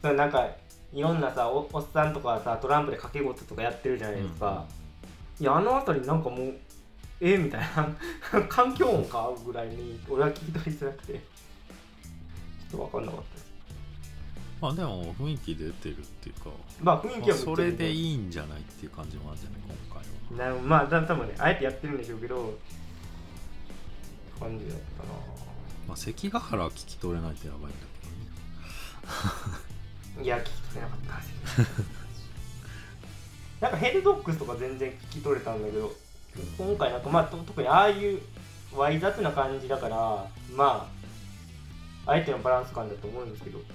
[0.01, 0.47] ー、なんか
[0.91, 4.65] いろんなさおおっさんとかさトランプで掛け事とかやってるじゃないですか、
[5.39, 6.53] いやあの辺りなんかもう
[7.21, 7.61] えみたい
[8.31, 11.21] な 環境音かぐらいに俺は聞き取りづらくて。
[12.69, 13.49] ちょっと分かんなかったです。
[14.61, 16.49] まあでも雰囲気出てるっていうか、
[16.81, 19.61] まあ雰囲気はまあそれでいいいんじゃないっていう感じもあるんじゃない
[20.37, 20.55] 今回は。
[20.55, 22.57] なまあだ多分ねあえてやってるんでしょうけど
[24.39, 25.38] 感じだったな
[25.89, 28.07] まあ関ヶ原は聞き取れないとやばいんだけ？
[30.17, 30.99] どねいや聞き取れなかっ
[33.59, 33.65] た。
[33.67, 35.91] なんかヘルドックスとか全然聞き取れたんだけど
[36.57, 38.21] 今回なんかまあと特にああいう
[38.73, 39.97] わい雑な感じだから
[40.55, 40.99] まあ
[42.05, 43.59] 相手のバランス感だと思うんですけど。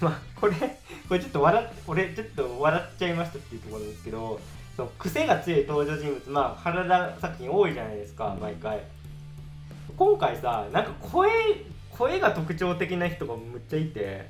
[0.00, 0.54] まあこれ
[1.08, 4.40] これちょっと笑っ俺ちょっと笑っちゃいましたっていうところですけど
[4.76, 8.80] その癖が強い登場人物まあ原田作品多いじゃないですか毎回
[9.96, 11.28] 今回さなんか声
[11.90, 14.28] 声が特徴的な人がむっちゃいて。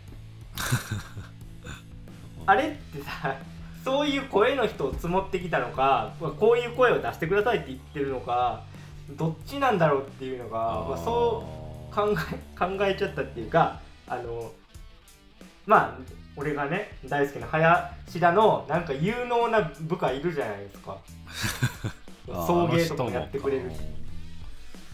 [2.46, 3.37] あれってさ
[3.85, 8.62] そういう声の人を積もってきたのかこういう声を出してくださいって言ってるのか
[9.11, 11.44] どっちなんだろうっていうのがまあ、そ
[11.90, 14.51] う考え考えちゃったっていうかあの
[15.66, 15.99] まあ
[16.37, 20.99] 俺がね大好きな林田のなんか有能な部下いるじゃないですか。
[22.27, 23.77] 送迎とかもやってくれるし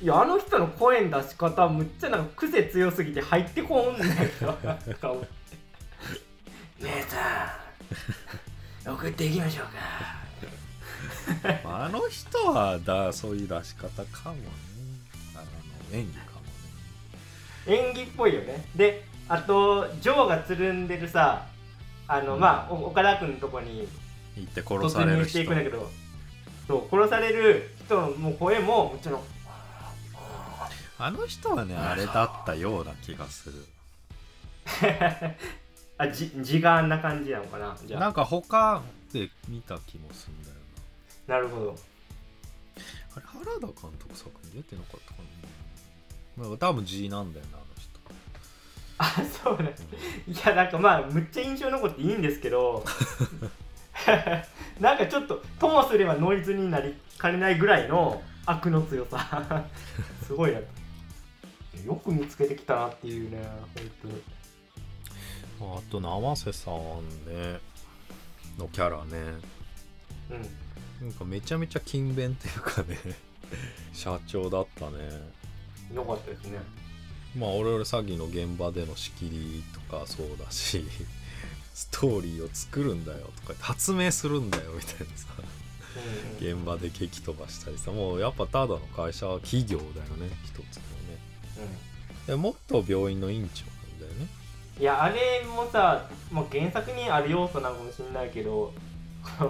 [0.03, 5.29] いやあの人の声の出し方むっちゃなんか癖強すぎて入ってこんねんか思って
[6.81, 7.57] 姉さ
[8.91, 8.95] ん。
[8.95, 9.65] 送っていきましょう
[11.43, 14.43] かまああの人はだそういう出し方かもね。
[15.35, 16.19] あの演技。
[16.19, 16.41] かも
[17.73, 18.67] ね演技っぽいよね。
[18.77, 21.47] であとジョーがつるんでるさ
[22.07, 22.41] あの、うん。
[22.41, 23.89] まあお岡田君のとこに
[24.37, 25.91] 行って殺される突入してい人くんだけど。
[26.69, 29.21] そう殺される人のもう声ももちろん
[30.99, 33.55] あの人はねあれだったような気がする。
[35.99, 37.77] あじ自我な感じなのかな？
[37.85, 38.01] じゃあ。
[38.01, 38.83] なんか他
[39.13, 40.57] で見た気もするんだよ
[41.27, 41.39] な。
[41.39, 41.67] るほど。
[41.67, 45.23] なあれ原田監督作品出てなかったか
[46.39, 46.49] な。
[46.49, 48.01] まあ多分 G なんだよなあの人。
[48.99, 49.75] あそうね。
[50.27, 52.85] いやなんかまあむっちゃ印象残っていいんですけど。
[54.81, 59.65] なんかちょっとともすればノイズになりかねないぐらいの悪の強さ。
[60.27, 60.61] すごいな
[61.85, 63.39] よく見つけてきたなっていうね
[64.01, 64.11] 本
[65.59, 66.75] 当ああと生瀬さん
[67.27, 67.61] ね
[68.59, 69.39] のキャラね。
[70.31, 71.09] うん。
[71.09, 72.97] なんかめちゃめちゃ勤勉っていうかね
[73.93, 74.99] 社長だったね。
[75.95, 76.59] よかったですね。
[77.37, 80.87] まあ俺々詐欺の現場での仕切りとかそうだし
[81.75, 85.27] ストーリーを作るんだよとか発明するんだよみたいなさ
[86.41, 90.63] うん現場で激飛ばしたりさもうやっぱただの会社企業だよね一つの。
[90.63, 90.96] ね
[91.63, 94.27] うでもっと病院の院長なんだよね。
[94.79, 98.73] んいやあれもさ、まあ、原作にある要素なのかもしれないけど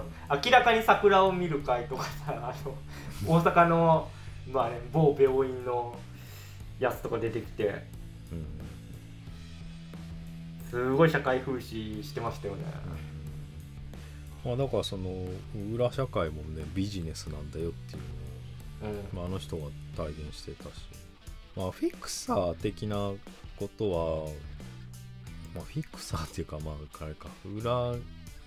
[0.44, 2.76] 明らかに桜を見る会とかさあの
[3.26, 4.10] 大阪の、
[4.50, 5.98] まあね、某病院の
[6.78, 7.84] やつとか出てきて
[8.32, 8.46] うん。
[10.70, 11.62] すごい社会風刺
[12.02, 12.64] してましたよね。
[14.44, 15.10] まあだからその
[15.74, 18.02] 裏社会もねビジネスなんだよっていう
[18.84, 19.18] のをうん。
[19.18, 19.64] まあ、あの人が
[19.96, 20.70] 体現してたし、
[21.56, 23.12] まあ、フィクサー的な
[23.58, 24.30] ことは、
[25.54, 27.92] まあ、フィクサーっていうかまああれか裏、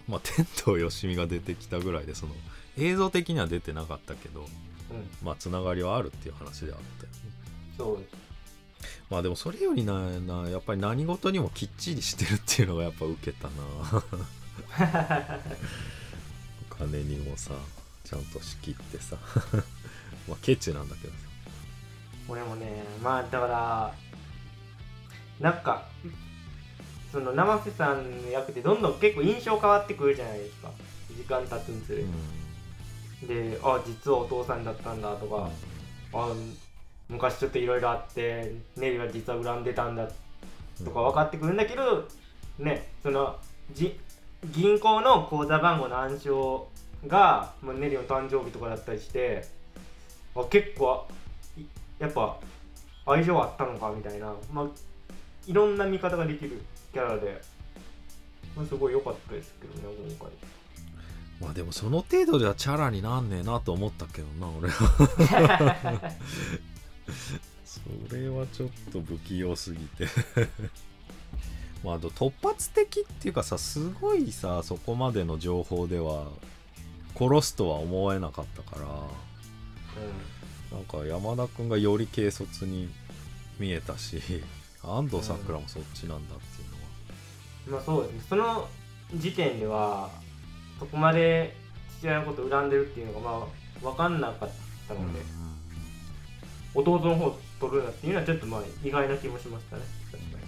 [0.08, 2.34] まあ、天童よしみが出てきたぐらいでその
[2.78, 4.46] 映像的には出てなかったけど
[4.92, 7.18] うん、まあつながりはあるっていう話であったよね
[7.78, 7.98] そう。
[7.98, 8.10] です。
[9.10, 13.54] まあでもそれよりななやっぱり何事にもきっちりしてるっていうのがやっぱ受けたな。
[16.72, 17.54] お 金にもさ
[18.04, 19.18] ちゃんと仕切ってさ。
[20.28, 21.29] まあケチなんだけどさ
[22.30, 23.94] 俺もね、まあだから、
[25.40, 25.86] なんか、
[27.12, 30.72] その生瀬さんの役ってどんどん結構印象変わってくるじゃないですか。
[31.18, 32.04] 時間経つにつれ
[33.28, 33.52] て。
[33.52, 35.50] で、あ、実はお父さんだったんだとか、
[36.14, 36.34] あ
[37.10, 40.08] 昔ちょっといろいろあってネリは実は恨んでたんだ
[40.84, 42.08] とか分かってくるんだけど
[42.60, 43.36] ねその
[43.74, 44.00] じ
[44.52, 46.68] 銀行の口座番号の暗証
[47.08, 49.44] が、まあ、ネリの誕生日とかだったりして
[50.36, 51.14] あ結構い
[52.00, 52.40] やっぱ
[53.06, 54.68] 愛情あったのかみたいな、まあ、
[55.46, 56.62] いろんな見方ができる
[56.94, 57.42] キャラで、
[58.56, 60.34] まあ、すごい良かったですけどね今回。
[61.42, 66.12] まあでもその程度ではチャラになんねえなと思ったけどな俺は。
[67.64, 67.80] そ
[68.14, 70.08] れはちょっと不器用すぎて。
[71.84, 76.26] まああと突発的っていうかさすごいさそこまでの情報では
[77.18, 78.86] 殺すとは思えなかったから
[80.72, 82.90] なんか山田君がより軽率に
[83.60, 84.22] 見えたし
[84.84, 88.14] 安藤サクラもそっちなんだっていうのは、まあそうです。
[88.14, 88.68] ねその
[89.16, 90.10] 時点では
[90.80, 91.56] そこまで
[92.00, 93.48] 父親のことを恨んでるっていうのがまあ
[93.82, 94.50] 分かんなかっ
[94.88, 95.20] たので、
[96.74, 99.84] 弟の方を取るなっていうのはちょっとまあ意外な気もしましたね。
[100.12, 100.40] 確かに。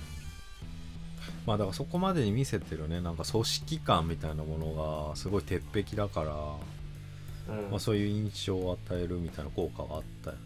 [1.46, 6.56] まあだからそこまでに見せてるねなんか組織感みたいなものがすごい鉄壁だから、
[7.50, 10.42] うん、まあ、そういう印象を与えるみたいな効果があったよね、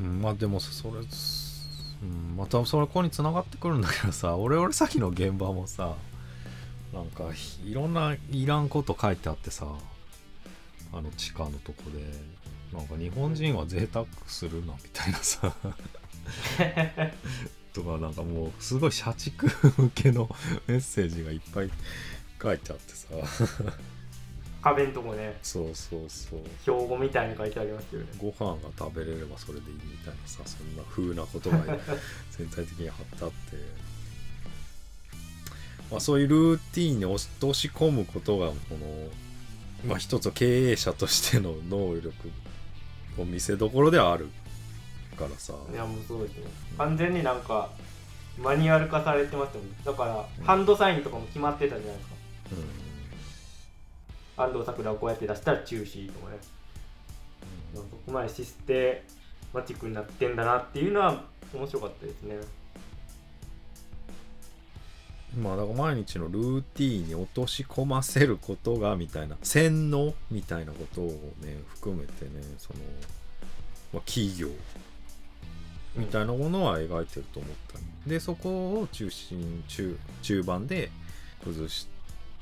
[0.00, 5.94] うん、まあでもそれ、うん、またそれここに繋がってくるんだけどさ俺俺さっきの現場もさ
[6.92, 7.24] なんか
[7.64, 9.66] いろんないらんこと書いてあってさ
[10.92, 12.04] あの地下のとこで
[12.76, 15.54] なんか日本人は贅沢するなみたいなさ。
[17.72, 20.28] とかなんかもうすごい社畜向けの
[20.66, 21.70] メッセージがいっぱい
[22.42, 23.06] 書いてあってさ。
[24.62, 25.36] 壁のとこね。
[25.42, 26.40] そうそうそう。
[26.62, 28.06] 標語みたいに書いてありますよね。
[28.16, 31.58] ご飯が食べれればそれでいいみたいなさそんな風なことが
[32.30, 33.56] 全体的に貼ってあって、
[35.90, 39.08] まあ、そういうルーティーンに押し通し込むことがこの、
[39.84, 42.12] まあ、一つの経営者としての能力
[43.18, 44.28] を見せどころではある
[45.18, 45.54] からさ。
[45.72, 46.44] いやもうそうですね。
[46.78, 47.68] 完全になんか
[48.38, 52.11] マニュアル化されてましたもんだからハンドサインとかも決まってたじゃないですか
[54.36, 56.38] 安藤サクラをこうやって出したら中止とかね
[57.74, 59.04] そこまでシステ
[59.52, 60.36] マティックになってん。
[60.36, 62.36] だなっていうのは面白かったですね
[65.38, 71.06] まあだから毎日のルーティンに落とし込ませることがみたいな洗脳みたいなことを
[71.40, 72.80] ね含めてねその、
[73.94, 74.48] まあ、企業
[75.96, 80.90] みたいなものは描いてると思った、でそこを中心中中盤で
[81.44, 81.86] 崩し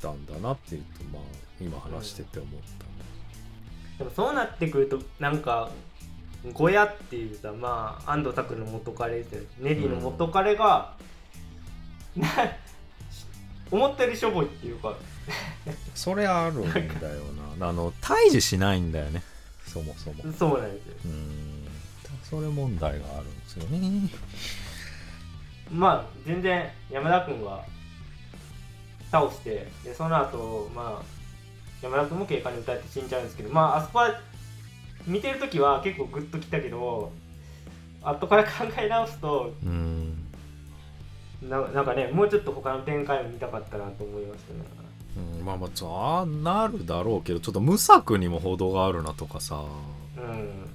[0.00, 1.22] たんだなっていうとまあ
[1.60, 2.50] 今話してて思っ
[3.98, 5.70] た、でもそうなってくるとなんか
[6.52, 10.94] ゴヤっていうさまあ安藤拓の元彼ですよねネリーの元彼が、
[12.16, 12.28] な
[13.70, 14.94] 思ったよりしょぼいっていうか。
[15.94, 17.22] それあるんだよ
[17.58, 17.68] な。
[17.68, 19.22] あの退治しないんだよね。
[19.66, 20.24] そもそも。
[20.32, 20.94] そうなんですよ。
[21.04, 21.68] うん。
[22.24, 24.10] それ問題があるんですよね。
[25.70, 27.64] まあ全然山田君が
[29.10, 31.04] 倒してでその後まあ
[31.82, 34.20] 山田君も警官に撃たれて死んじゃうんですけどまああそこは
[35.06, 37.10] 見てる時は結構グッときたけど
[38.02, 40.26] 後から考え直すとうん。
[41.42, 44.60] ななんかねもうちょっと他の展開を見たかったなと思いましたね。
[45.38, 49.64] うんまあまあああなるだろうけどちょっと無策にも程があるなとかさ。
[50.16, 50.68] うん。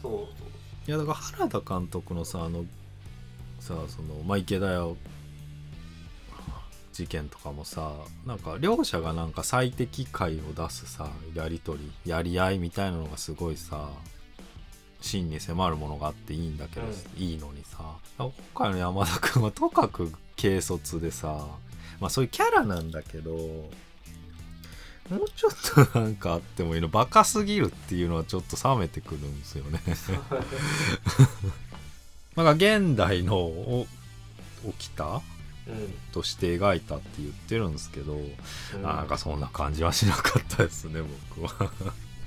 [0.00, 0.90] そう。
[0.90, 2.64] いやだから原田監督のさあの
[3.58, 4.94] さそのまあ池田屋
[7.02, 7.92] 事件とかもさ
[8.26, 13.88] なんか両者がなんか最適解を出すさやり取りやり合いみたいなのがすごいさ
[15.00, 16.86] 真に迫るものがあっていいんだけど、
[17.16, 17.78] いいのにさ。
[18.18, 21.44] 今回の山田君はとかく軽率でさ
[21.98, 23.66] まあそういうキャラなんだけども
[25.10, 26.86] うちょっとなんかあってもいいの。
[26.86, 29.80] バカすぎるっていうのはちょっと冷めてくるんですよね。
[32.36, 33.86] なんか現代のお
[34.78, 35.22] 起きたうん
[36.12, 38.82] として描いたって言ってるんですけど、うん。
[38.82, 41.00] なんかそんな感じはしなかったですね
[41.36, 41.70] 僕は。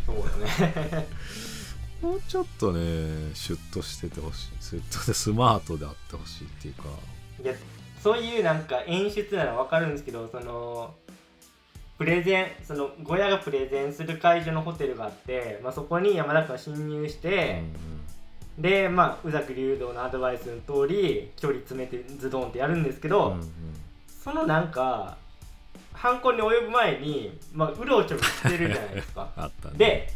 [0.06, 0.68] そうだ
[0.98, 1.08] ね。
[2.02, 4.64] もうちょっとねシュッとしててほしい。
[4.64, 6.84] シュッとでスマートであってほしいっていうか。
[7.44, 7.54] いや
[8.02, 10.94] そういうなんか演出ならわかるんですけどその
[11.98, 17.64] プレゼンその小屋がプレゼンする会場のホテルがあって、まあ、そこに山田君が侵入して、
[18.58, 23.48] でまあ宇崎竜道のアドバイスの通り距離詰めてズドンってやるんですけど、うんうん。
[24.24, 25.18] そのなんか
[25.94, 29.30] 犯行に及ぶ前に、まあ、うろちょろしてるじゃないですか。
[29.36, 29.78] あったね。
[29.78, 30.10] で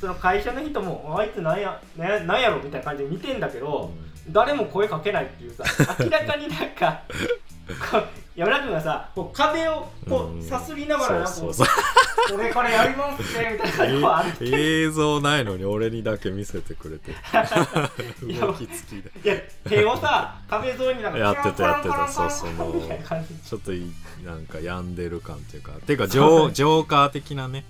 [0.00, 3.90] その会社の人もあいつなんやなんやなんやろみたいな感じで見てんだけど、
[4.30, 5.64] 誰も声かけないっていうさ
[5.98, 7.02] 明らかになんか
[8.36, 11.54] 山田君がさこう壁をこうさすりながらなんかうそうう。
[12.30, 17.12] これからやりますねみたいな感じでこう歩いてえ映像ないのに俺にだけ見せてくれて。
[18.32, 19.10] や動きつきで。
[19.24, 19.36] いや
[19.68, 22.08] 手をさ壁沿いになんかやってたやってた。
[22.08, 22.72] そうその
[23.44, 23.90] ちょっとい
[24.24, 27.64] なんか病んでる感っていうか ていうかジョージョーカー的なね。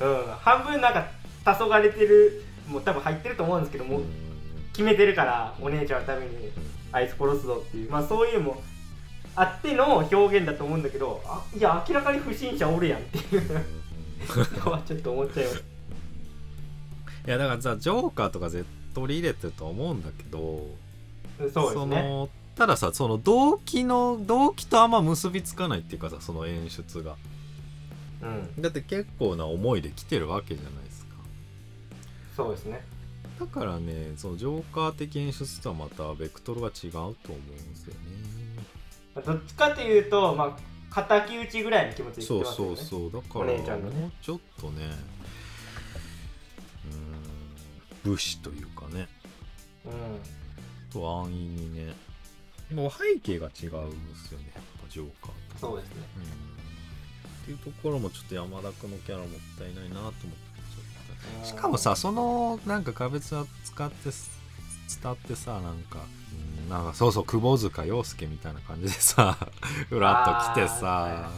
[0.00, 0.26] うん。
[0.40, 1.06] 半分なんか
[1.44, 4.02] 黄昏れてるもう多分入ってると思うんですけども
[4.72, 6.50] 決めてるからお姉ちゃんのために
[6.92, 7.90] あいつ殺すぞっていう。
[7.90, 8.62] まあそういうのも
[9.40, 13.42] あっての表現だと思うんだけどあいや明らかに不審者おるやんっていう。
[14.64, 15.64] の はちょっと思っちゃいます。
[17.26, 20.66] いやだからさジョーカーとか絶取り入れてると思うんだけど
[21.52, 22.02] そうですね。
[22.02, 27.16] のたださその動機の動機とあんま結びつかないっていうかさその演出が。
[28.22, 28.62] うん。
[28.62, 31.14] だって結構な思いで来てるわけじゃないですか。
[32.36, 32.84] そうですね。
[33.38, 38.00] だからねそのジョーカー的演出とはまたベクトルが違うと思うんですよね。
[38.10, 38.37] まあ
[39.14, 40.56] どっちかというとま
[40.90, 43.10] あ敵討ちぐらいの気持ちでそうそう言ってますよね。
[43.10, 44.00] そうだかおら姉ちゃんのね。
[44.00, 44.84] もうちょっとね
[48.04, 49.08] うーん武士というかね。
[49.84, 51.94] うと安易にね。
[52.72, 55.68] もう背景が違うんですよねやっぱジョーカーと。
[55.68, 56.02] んそうですね。
[56.16, 56.22] うん。
[56.22, 56.26] っ
[57.46, 59.28] ていうところもちょっと山田君のキャラもっ
[59.58, 60.48] たいないなと思って
[61.44, 64.30] しかもさそのなんか花別は使ってす
[65.02, 65.98] 伝ってさなんか、
[66.32, 69.36] うんなんかそうそう窪塚洋介みたいな感じでさ
[69.88, 71.30] ふらっと来てさ、は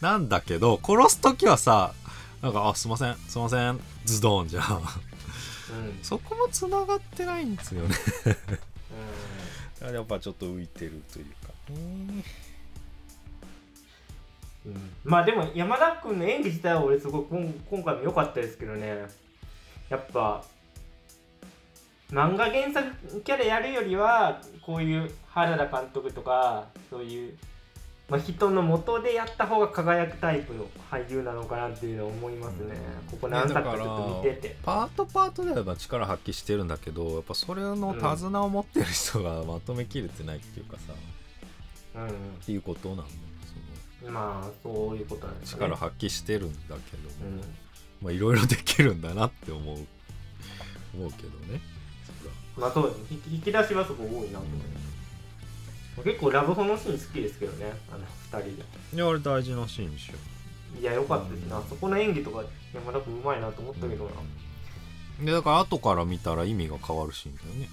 [0.00, 1.92] なんだけど殺す時はさ
[2.42, 4.64] なんか「あすいませんすいませんズドン」じゃん。
[4.64, 5.98] うん。
[6.02, 7.96] そこもつながってないんですよね。
[9.82, 12.24] う やっぱちょっと浮いてるというかん
[14.66, 14.90] うん。
[15.04, 19.06] まあでも山田君の演技自体は俺すごい今今回も良かったですけどね。
[19.88, 20.44] やっぱ
[22.10, 27.34] 漫画原作キャラやるよりはこういう原田監督とかそういう、
[28.08, 33.10] まあ、人の元でやった方が輝くタイプの俳優なのかなっていうのを思いますね、うん。
[33.10, 34.56] ここ何作かちょっと見てて。
[34.62, 40.92] パートパートでは力発揮してるんだけどやっぱそれの手綱を持ってる人がまとめきれてないっていうかさ、
[41.96, 43.08] うっていうことなんだよ
[44.00, 44.10] その。
[44.12, 45.60] んまあそういうことなんですね。
[45.60, 47.40] 力発揮してるんだけど、うん。
[48.00, 49.78] まあいろいろできるんだなって思う。
[50.94, 51.60] 思うけどね。
[51.74, 51.75] そ
[52.56, 53.18] まあそうですね。
[53.30, 57.72] 引き出しはすごい多いなとら思います結構ラブホのシーン好きですけどね。
[57.90, 58.04] あの
[58.40, 58.64] 二人で。
[58.94, 60.14] いやあれ大事なシーンでしょ
[60.80, 62.44] いや良かったですな、そこの演技とか
[62.74, 64.10] 山田君うまいなと思ったけどな、
[65.24, 67.68] でだから後から見たら意味が変わるシーンだよね。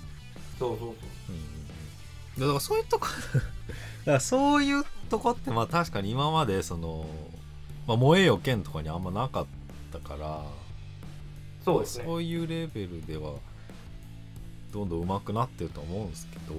[0.58, 0.90] そうそうそう。
[1.30, 1.64] うん
[2.38, 7.06] でだからそういうとこ だからそういうとこってまあ確かに今までその、
[7.88, 9.46] まあ、燃えよ剣とかにあんまなかっ
[9.92, 10.44] たから
[11.64, 12.06] そうですね。
[12.06, 13.34] そういうレベルでは
[14.74, 16.57] どんどん上手くなってると思うんですけど、う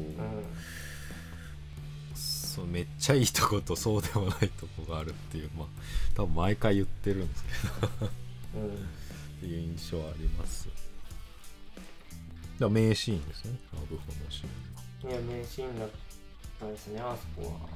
[2.15, 5.67] そうめっちゃいいとことそうでもないとこがあるっていうまあ
[6.15, 7.87] 多分毎回言ってるんですけ
[8.59, 8.77] どん、うんっ
[9.41, 10.69] ていう印象はあります。
[12.59, 13.59] だ名シーンですね。
[13.73, 15.11] ラブホのシーン。
[15.11, 15.89] はいや名シーンだっ
[16.61, 17.69] たですねあそこは。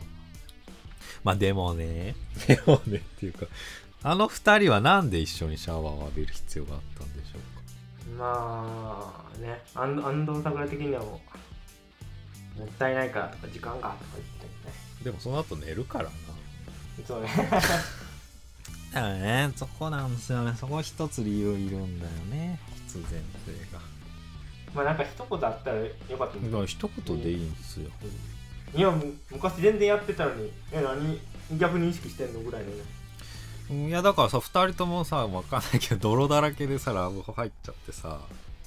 [1.24, 2.14] まあでもね。
[2.46, 3.46] でもねっていうか。
[4.02, 7.57] あの二人はなんで一緒にシャワーを浴びる必要があったんでしょうか？
[8.16, 11.20] まあね安安藤桜的にはも
[12.56, 14.72] うもったいないからとか時間がとか言ってね。
[15.04, 16.10] でもその後寝るからな。
[17.06, 17.28] そうね。
[18.92, 20.54] だからねそこなんですよね。
[20.58, 22.58] そこ一つ理由いるんだよね。
[22.86, 23.80] 必然性が。
[24.74, 25.88] まあなんか一言あったらよ
[26.18, 27.90] かっただから一言でいいんですよ。
[28.74, 28.78] うん。
[28.78, 31.20] いやむ昔全然やってたのにえ何
[31.58, 32.82] 逆に意識してんのぐらいのね
[33.70, 38.20] いやだからさ2人ともさ分かんないけど 泥だらけでさラブホ入っちゃってさ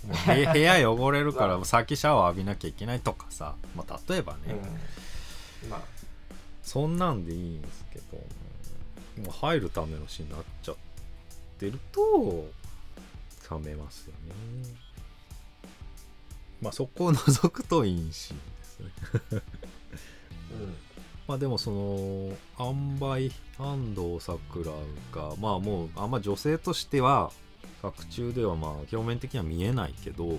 [0.07, 4.55] もう部 部屋汚れるからまあ先シャワー浴びなきゃいけないとかさ、まあ、例えばね、
[5.63, 5.69] うん。
[5.69, 6.01] まあ。
[6.63, 8.17] そんなんでいいんですけど
[9.23, 10.75] もう入るためのシーンになっちゃっ
[11.59, 12.49] てると
[13.49, 14.33] 冷めますよね。
[16.61, 19.41] まあそこを除くといいシーンですね。
[20.51, 20.90] う ん
[21.31, 21.97] まあでもその
[22.59, 24.71] 塩梅安藤サクラ
[25.17, 27.31] がまあもうあんま女性としては
[27.81, 30.35] 作中ではまあ表面的には見えないけど、ま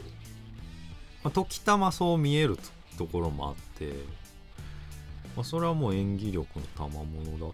[1.25, 2.59] あ、時たまそう見える
[2.99, 3.87] ところもあって、
[5.35, 7.53] まあ、それはもう演技力の賜物だったよね。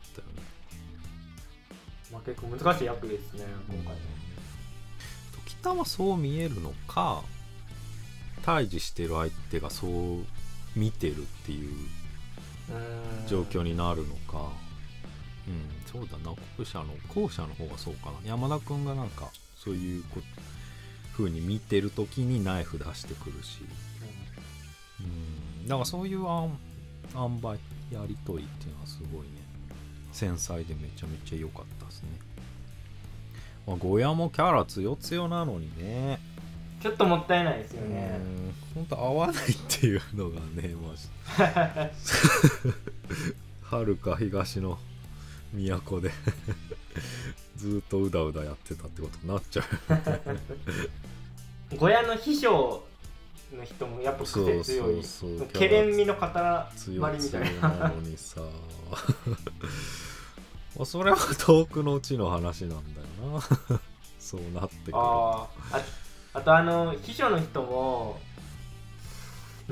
[2.13, 3.95] まあ結構難しい役ですね今回。
[3.95, 4.01] ね
[5.47, 7.23] 時たまそう見えるのか
[8.45, 10.27] 対峙してる相手がそう
[10.75, 11.98] 見てるっていううん
[13.27, 14.51] 状況になるのか。
[15.47, 16.35] うん、そうだな。
[16.57, 18.29] 後者の後者の方がそうかな。
[18.29, 20.21] 山田君がなんかそういうこ
[21.17, 23.61] 風に見てる時にナイフ出してくるし。
[25.01, 25.69] うん。
[25.69, 26.59] だからそういうあん
[27.15, 27.59] 塩梅
[27.91, 29.29] やり取りっていうのはすごいね。
[30.13, 32.09] 繊細でめちゃめちゃ良かったですね。
[33.67, 36.21] まあゴヤもキャラ強強なのにね。
[36.81, 41.09] ちょっともったいないですようねん本当合わないっていうのがねマジ。
[43.63, 44.79] はるか東の
[45.53, 46.11] 都で
[47.57, 49.63] ずっとうだうだやってたってことになっちゃ
[51.73, 51.77] う。
[51.77, 52.85] 小屋の秘書
[53.57, 54.65] の人もやっぱ癖強い。
[54.65, 58.41] そうそうそうけれんみの塊みたい強ななのにさ。
[60.77, 63.81] まあそれは遠くのうちの話なんだよな。
[64.21, 65.83] そうなってくるあーあ
[66.39, 68.21] あとあの秘書の人も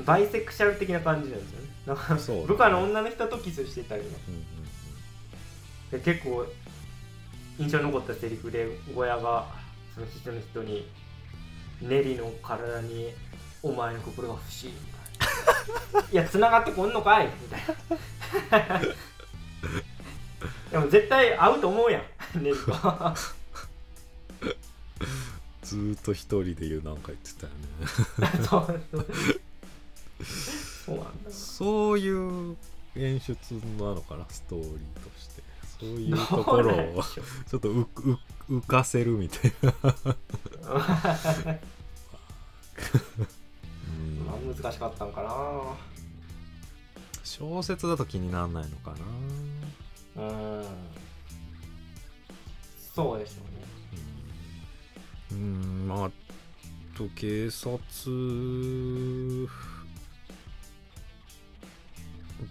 [0.05, 1.69] バイセクシャル的な感じなんですよね。
[1.85, 4.09] なんかそう部下の女の人とキスしてたりね。
[4.27, 4.45] うんうん
[5.91, 6.45] で結構
[7.57, 9.45] 印象に残ったセリフで小屋が
[9.95, 10.85] その秘書の人に
[11.81, 13.13] 「ネリの体に
[13.63, 14.77] お前の心が欲しい」み
[15.93, 18.81] たいな「いや繋がってこんのかい」みたいな。
[20.69, 21.99] でも絶対合うと思うや
[22.35, 22.73] んネリと
[25.67, 28.37] ずーっと一人で言うなんか言ってたよね。
[28.47, 28.81] そう
[30.85, 31.31] そうなんだ。
[31.31, 32.55] そういう
[32.95, 33.35] 演出
[33.77, 34.77] なのかなストーリーと
[35.19, 35.43] して。
[35.79, 37.69] そういうところをちょっと
[38.49, 39.71] 浮かせるみたいな、
[44.55, 45.29] 難しかったんかな。
[47.23, 48.95] 小説だと気にならないのか
[50.15, 50.23] な。
[50.23, 50.25] う
[50.63, 50.65] ん。
[52.95, 53.56] そうでしょうね
[55.31, 55.37] うん。
[55.37, 56.11] うんまああ
[56.97, 57.77] と警察。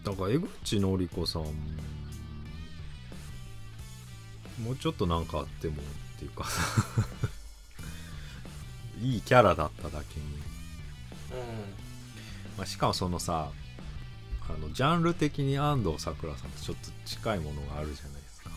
[0.05, 1.43] だから江口のり子さん
[4.63, 6.47] もうちょっとなんかあってもっていうか。
[9.01, 10.27] いいキャラだっただけに、
[12.57, 13.51] まあ、しかもそのさ
[14.49, 18.51] あのジャンル的に安藤サクラさんとちょっと近いものがあるじゃないですか。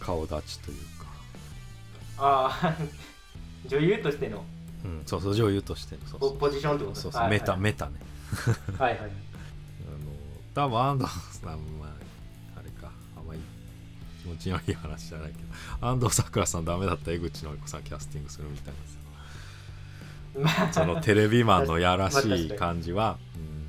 [0.00, 1.11] 顔立ちというか
[2.18, 2.76] ああ
[3.68, 4.44] 女優としての。
[4.84, 6.00] うん、そうそう女優としての。
[6.06, 6.30] そうそう。
[6.32, 6.96] ポポジションってこと？
[6.96, 7.60] そうそう、はいメタはい。
[7.60, 7.92] メタね。
[8.78, 8.98] はいはい。
[9.04, 9.10] あの
[10.54, 11.10] 多分安藤
[11.40, 13.40] さんまああれかあんまり
[14.22, 15.36] 気持ちのいい話じゃないけ
[15.80, 19.00] ど安藤サクラさんダメだったら江口のり子さんキャスティングするみたいなんですよ
[20.62, 23.18] まあそのテレビマンのやらしい感じは、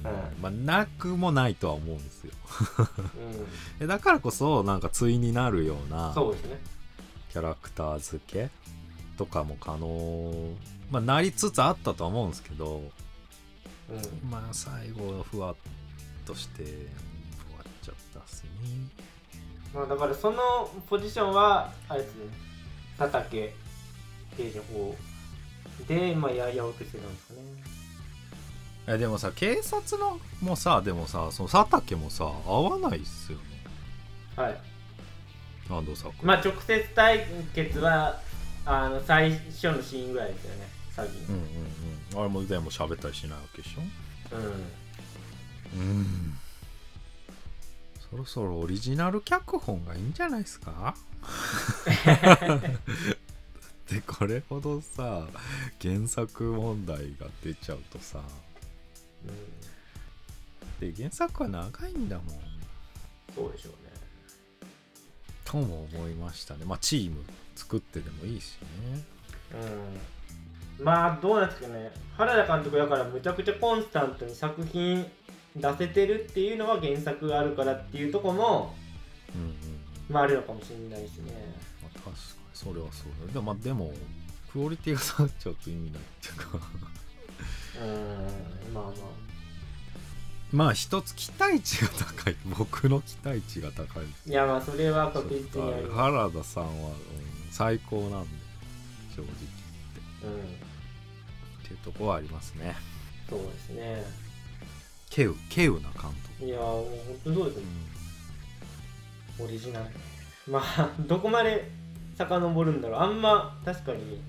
[0.03, 2.31] うんうんまあ、なくもないとは思うんですよ。
[2.77, 2.85] うん。
[3.79, 6.59] えだからこそなんか対になるようなそうですね
[7.33, 8.49] キャラクター付け
[9.17, 10.51] とかも可能。
[10.91, 12.83] まあなりつつあったとは思うんですけど
[13.89, 13.93] う
[14.27, 14.29] ん。
[14.29, 15.55] まあ最後ふわっ
[16.27, 16.77] として終わ
[17.63, 18.49] っちゃったっすね。
[19.73, 22.25] まあだからそのポジションはあれですね。
[22.99, 23.51] 佐竹
[24.37, 24.95] 刑事の方
[25.87, 27.39] でまあややろうとしてたんですかね。
[28.85, 33.43] えでもさ警察のもさでもさその佐竹もさ合わないっすよね。
[34.35, 34.72] はい
[36.21, 38.19] まあ直接対決は
[38.65, 42.19] あの最初のシーンぐらいですよね詐欺うんうんうん。
[42.19, 43.81] あれもでも喋ったりしないわけでしょ？
[44.35, 45.81] うん。
[45.81, 46.37] うん。
[48.11, 50.95] そろそろオリジナル脚本がいいんじゃないですか？
[53.89, 55.27] でこれほどさ
[55.81, 58.19] 原作問題が出ちゃうとさ。
[60.79, 62.27] で原作は長いんだもん。
[63.33, 63.82] そうでしょうね
[65.43, 66.65] とも思いましたね。
[66.65, 67.23] まあチーム
[67.55, 69.03] 作ってでもいいしね。
[70.79, 70.85] うん。
[70.85, 71.91] まあどうなんですかね。
[72.17, 75.05] 原田監督だからむちゃくちゃコンスタントに作品
[75.55, 78.73] 出せてるっていうのは原作があるからっていうとこも
[79.35, 79.53] うんうん
[80.09, 81.33] まああるのかもしれないですね。
[81.81, 82.15] まあ、確かに
[82.53, 83.93] それはそうだで,、まあ、でも
[84.51, 86.59] クオリティが下がっちゃうと意味ないっていうか。
[87.81, 88.73] うん。
[88.73, 88.93] まあまあ。
[88.93, 88.93] ま
[90.69, 92.35] あ一つ期待値が高い。
[92.57, 95.95] 僕の期待値が高いいやまあそれは確実にあります。
[95.95, 96.95] 原田さんは、うん
[97.51, 98.29] 最高なんで
[99.15, 99.27] 正直
[100.23, 100.43] うんっ
[101.67, 101.73] て。
[101.73, 102.75] いうとこはありますね。
[103.29, 104.03] そうですね。
[105.11, 106.85] 稀有稀有な監督、いやもう
[107.23, 107.63] 本当そうですね
[109.39, 109.85] うオリジナル。
[110.47, 111.69] まあどこまで
[112.17, 112.99] 遡るんだろう。
[113.01, 114.19] あんま確かに、ん。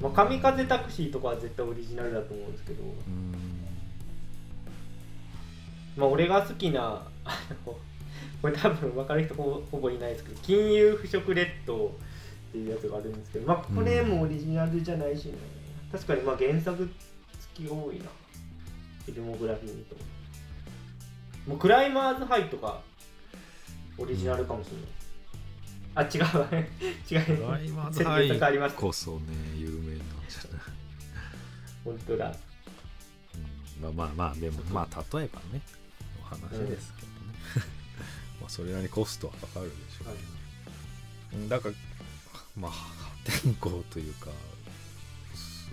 [0.00, 2.82] まあ、神風タクシーとかは絶対オリジナルだと思うんですけど。
[2.84, 3.57] うん
[5.98, 7.76] まあ俺が好きなあの
[8.40, 11.88] これ多分分かる人ほほぼいないですけど「金融腐食列島」
[12.50, 15.34] っていうやつがあるんですけどまあこれもオリジナルじゃないしね、
[15.92, 18.04] 確かにまあ原作付き多いな。
[19.04, 19.96] フィルモグラフィーと。
[21.46, 22.82] もうクライマーズハイとか
[23.96, 24.76] オリジナルかもしれ
[25.94, 26.40] ない、あ違う。
[26.40, 26.68] わ ね
[27.10, 27.24] 違う。
[27.24, 29.94] クライマーズハ原作ありますイこそね有名な。
[29.94, 30.60] んじゃない、
[31.84, 32.36] 本当だ。
[33.78, 35.62] うん、まあまあまあでもまあ例えばね。
[35.72, 35.77] お
[36.28, 37.14] 話ですけどね、
[38.40, 40.16] まあそれなりにコストはかかるでしょうはい。
[41.34, 41.74] うんだから
[42.56, 42.86] まあ破
[43.42, 44.30] 天荒というか
[45.34, 45.70] す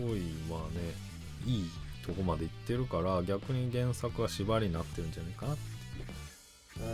[0.00, 0.94] ごいまあね
[1.46, 1.70] いい
[2.06, 6.86] とこまで行ってるから逆に原作は縛りになってるんじゃないかなっていう。
[6.86, 6.90] う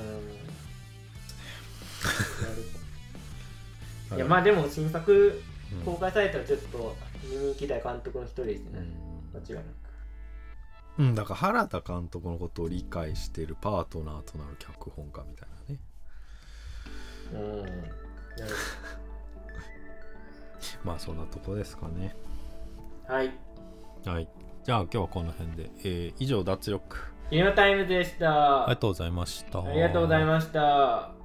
[4.13, 4.17] ん。
[4.17, 5.81] いやあまあでも新作うん。
[5.83, 8.87] 公開されたらちょっと見に行きたい監督の一人ですね、
[9.35, 9.86] 間違いなく
[10.99, 15.81] うん、だから原田監督のことを理解しているパートナーとなる脚本家みたいなね。
[17.33, 17.63] うん。
[17.63, 17.73] なる
[20.85, 22.17] まあそんなとこですかね。
[23.07, 23.33] はい。
[24.05, 24.29] はい。
[24.65, 26.97] じゃあ今日はこの辺で、えー以上脱力。
[27.55, 28.65] タイムでした。
[28.65, 29.61] ありがとうございました。
[29.61, 31.16] ありがとうございました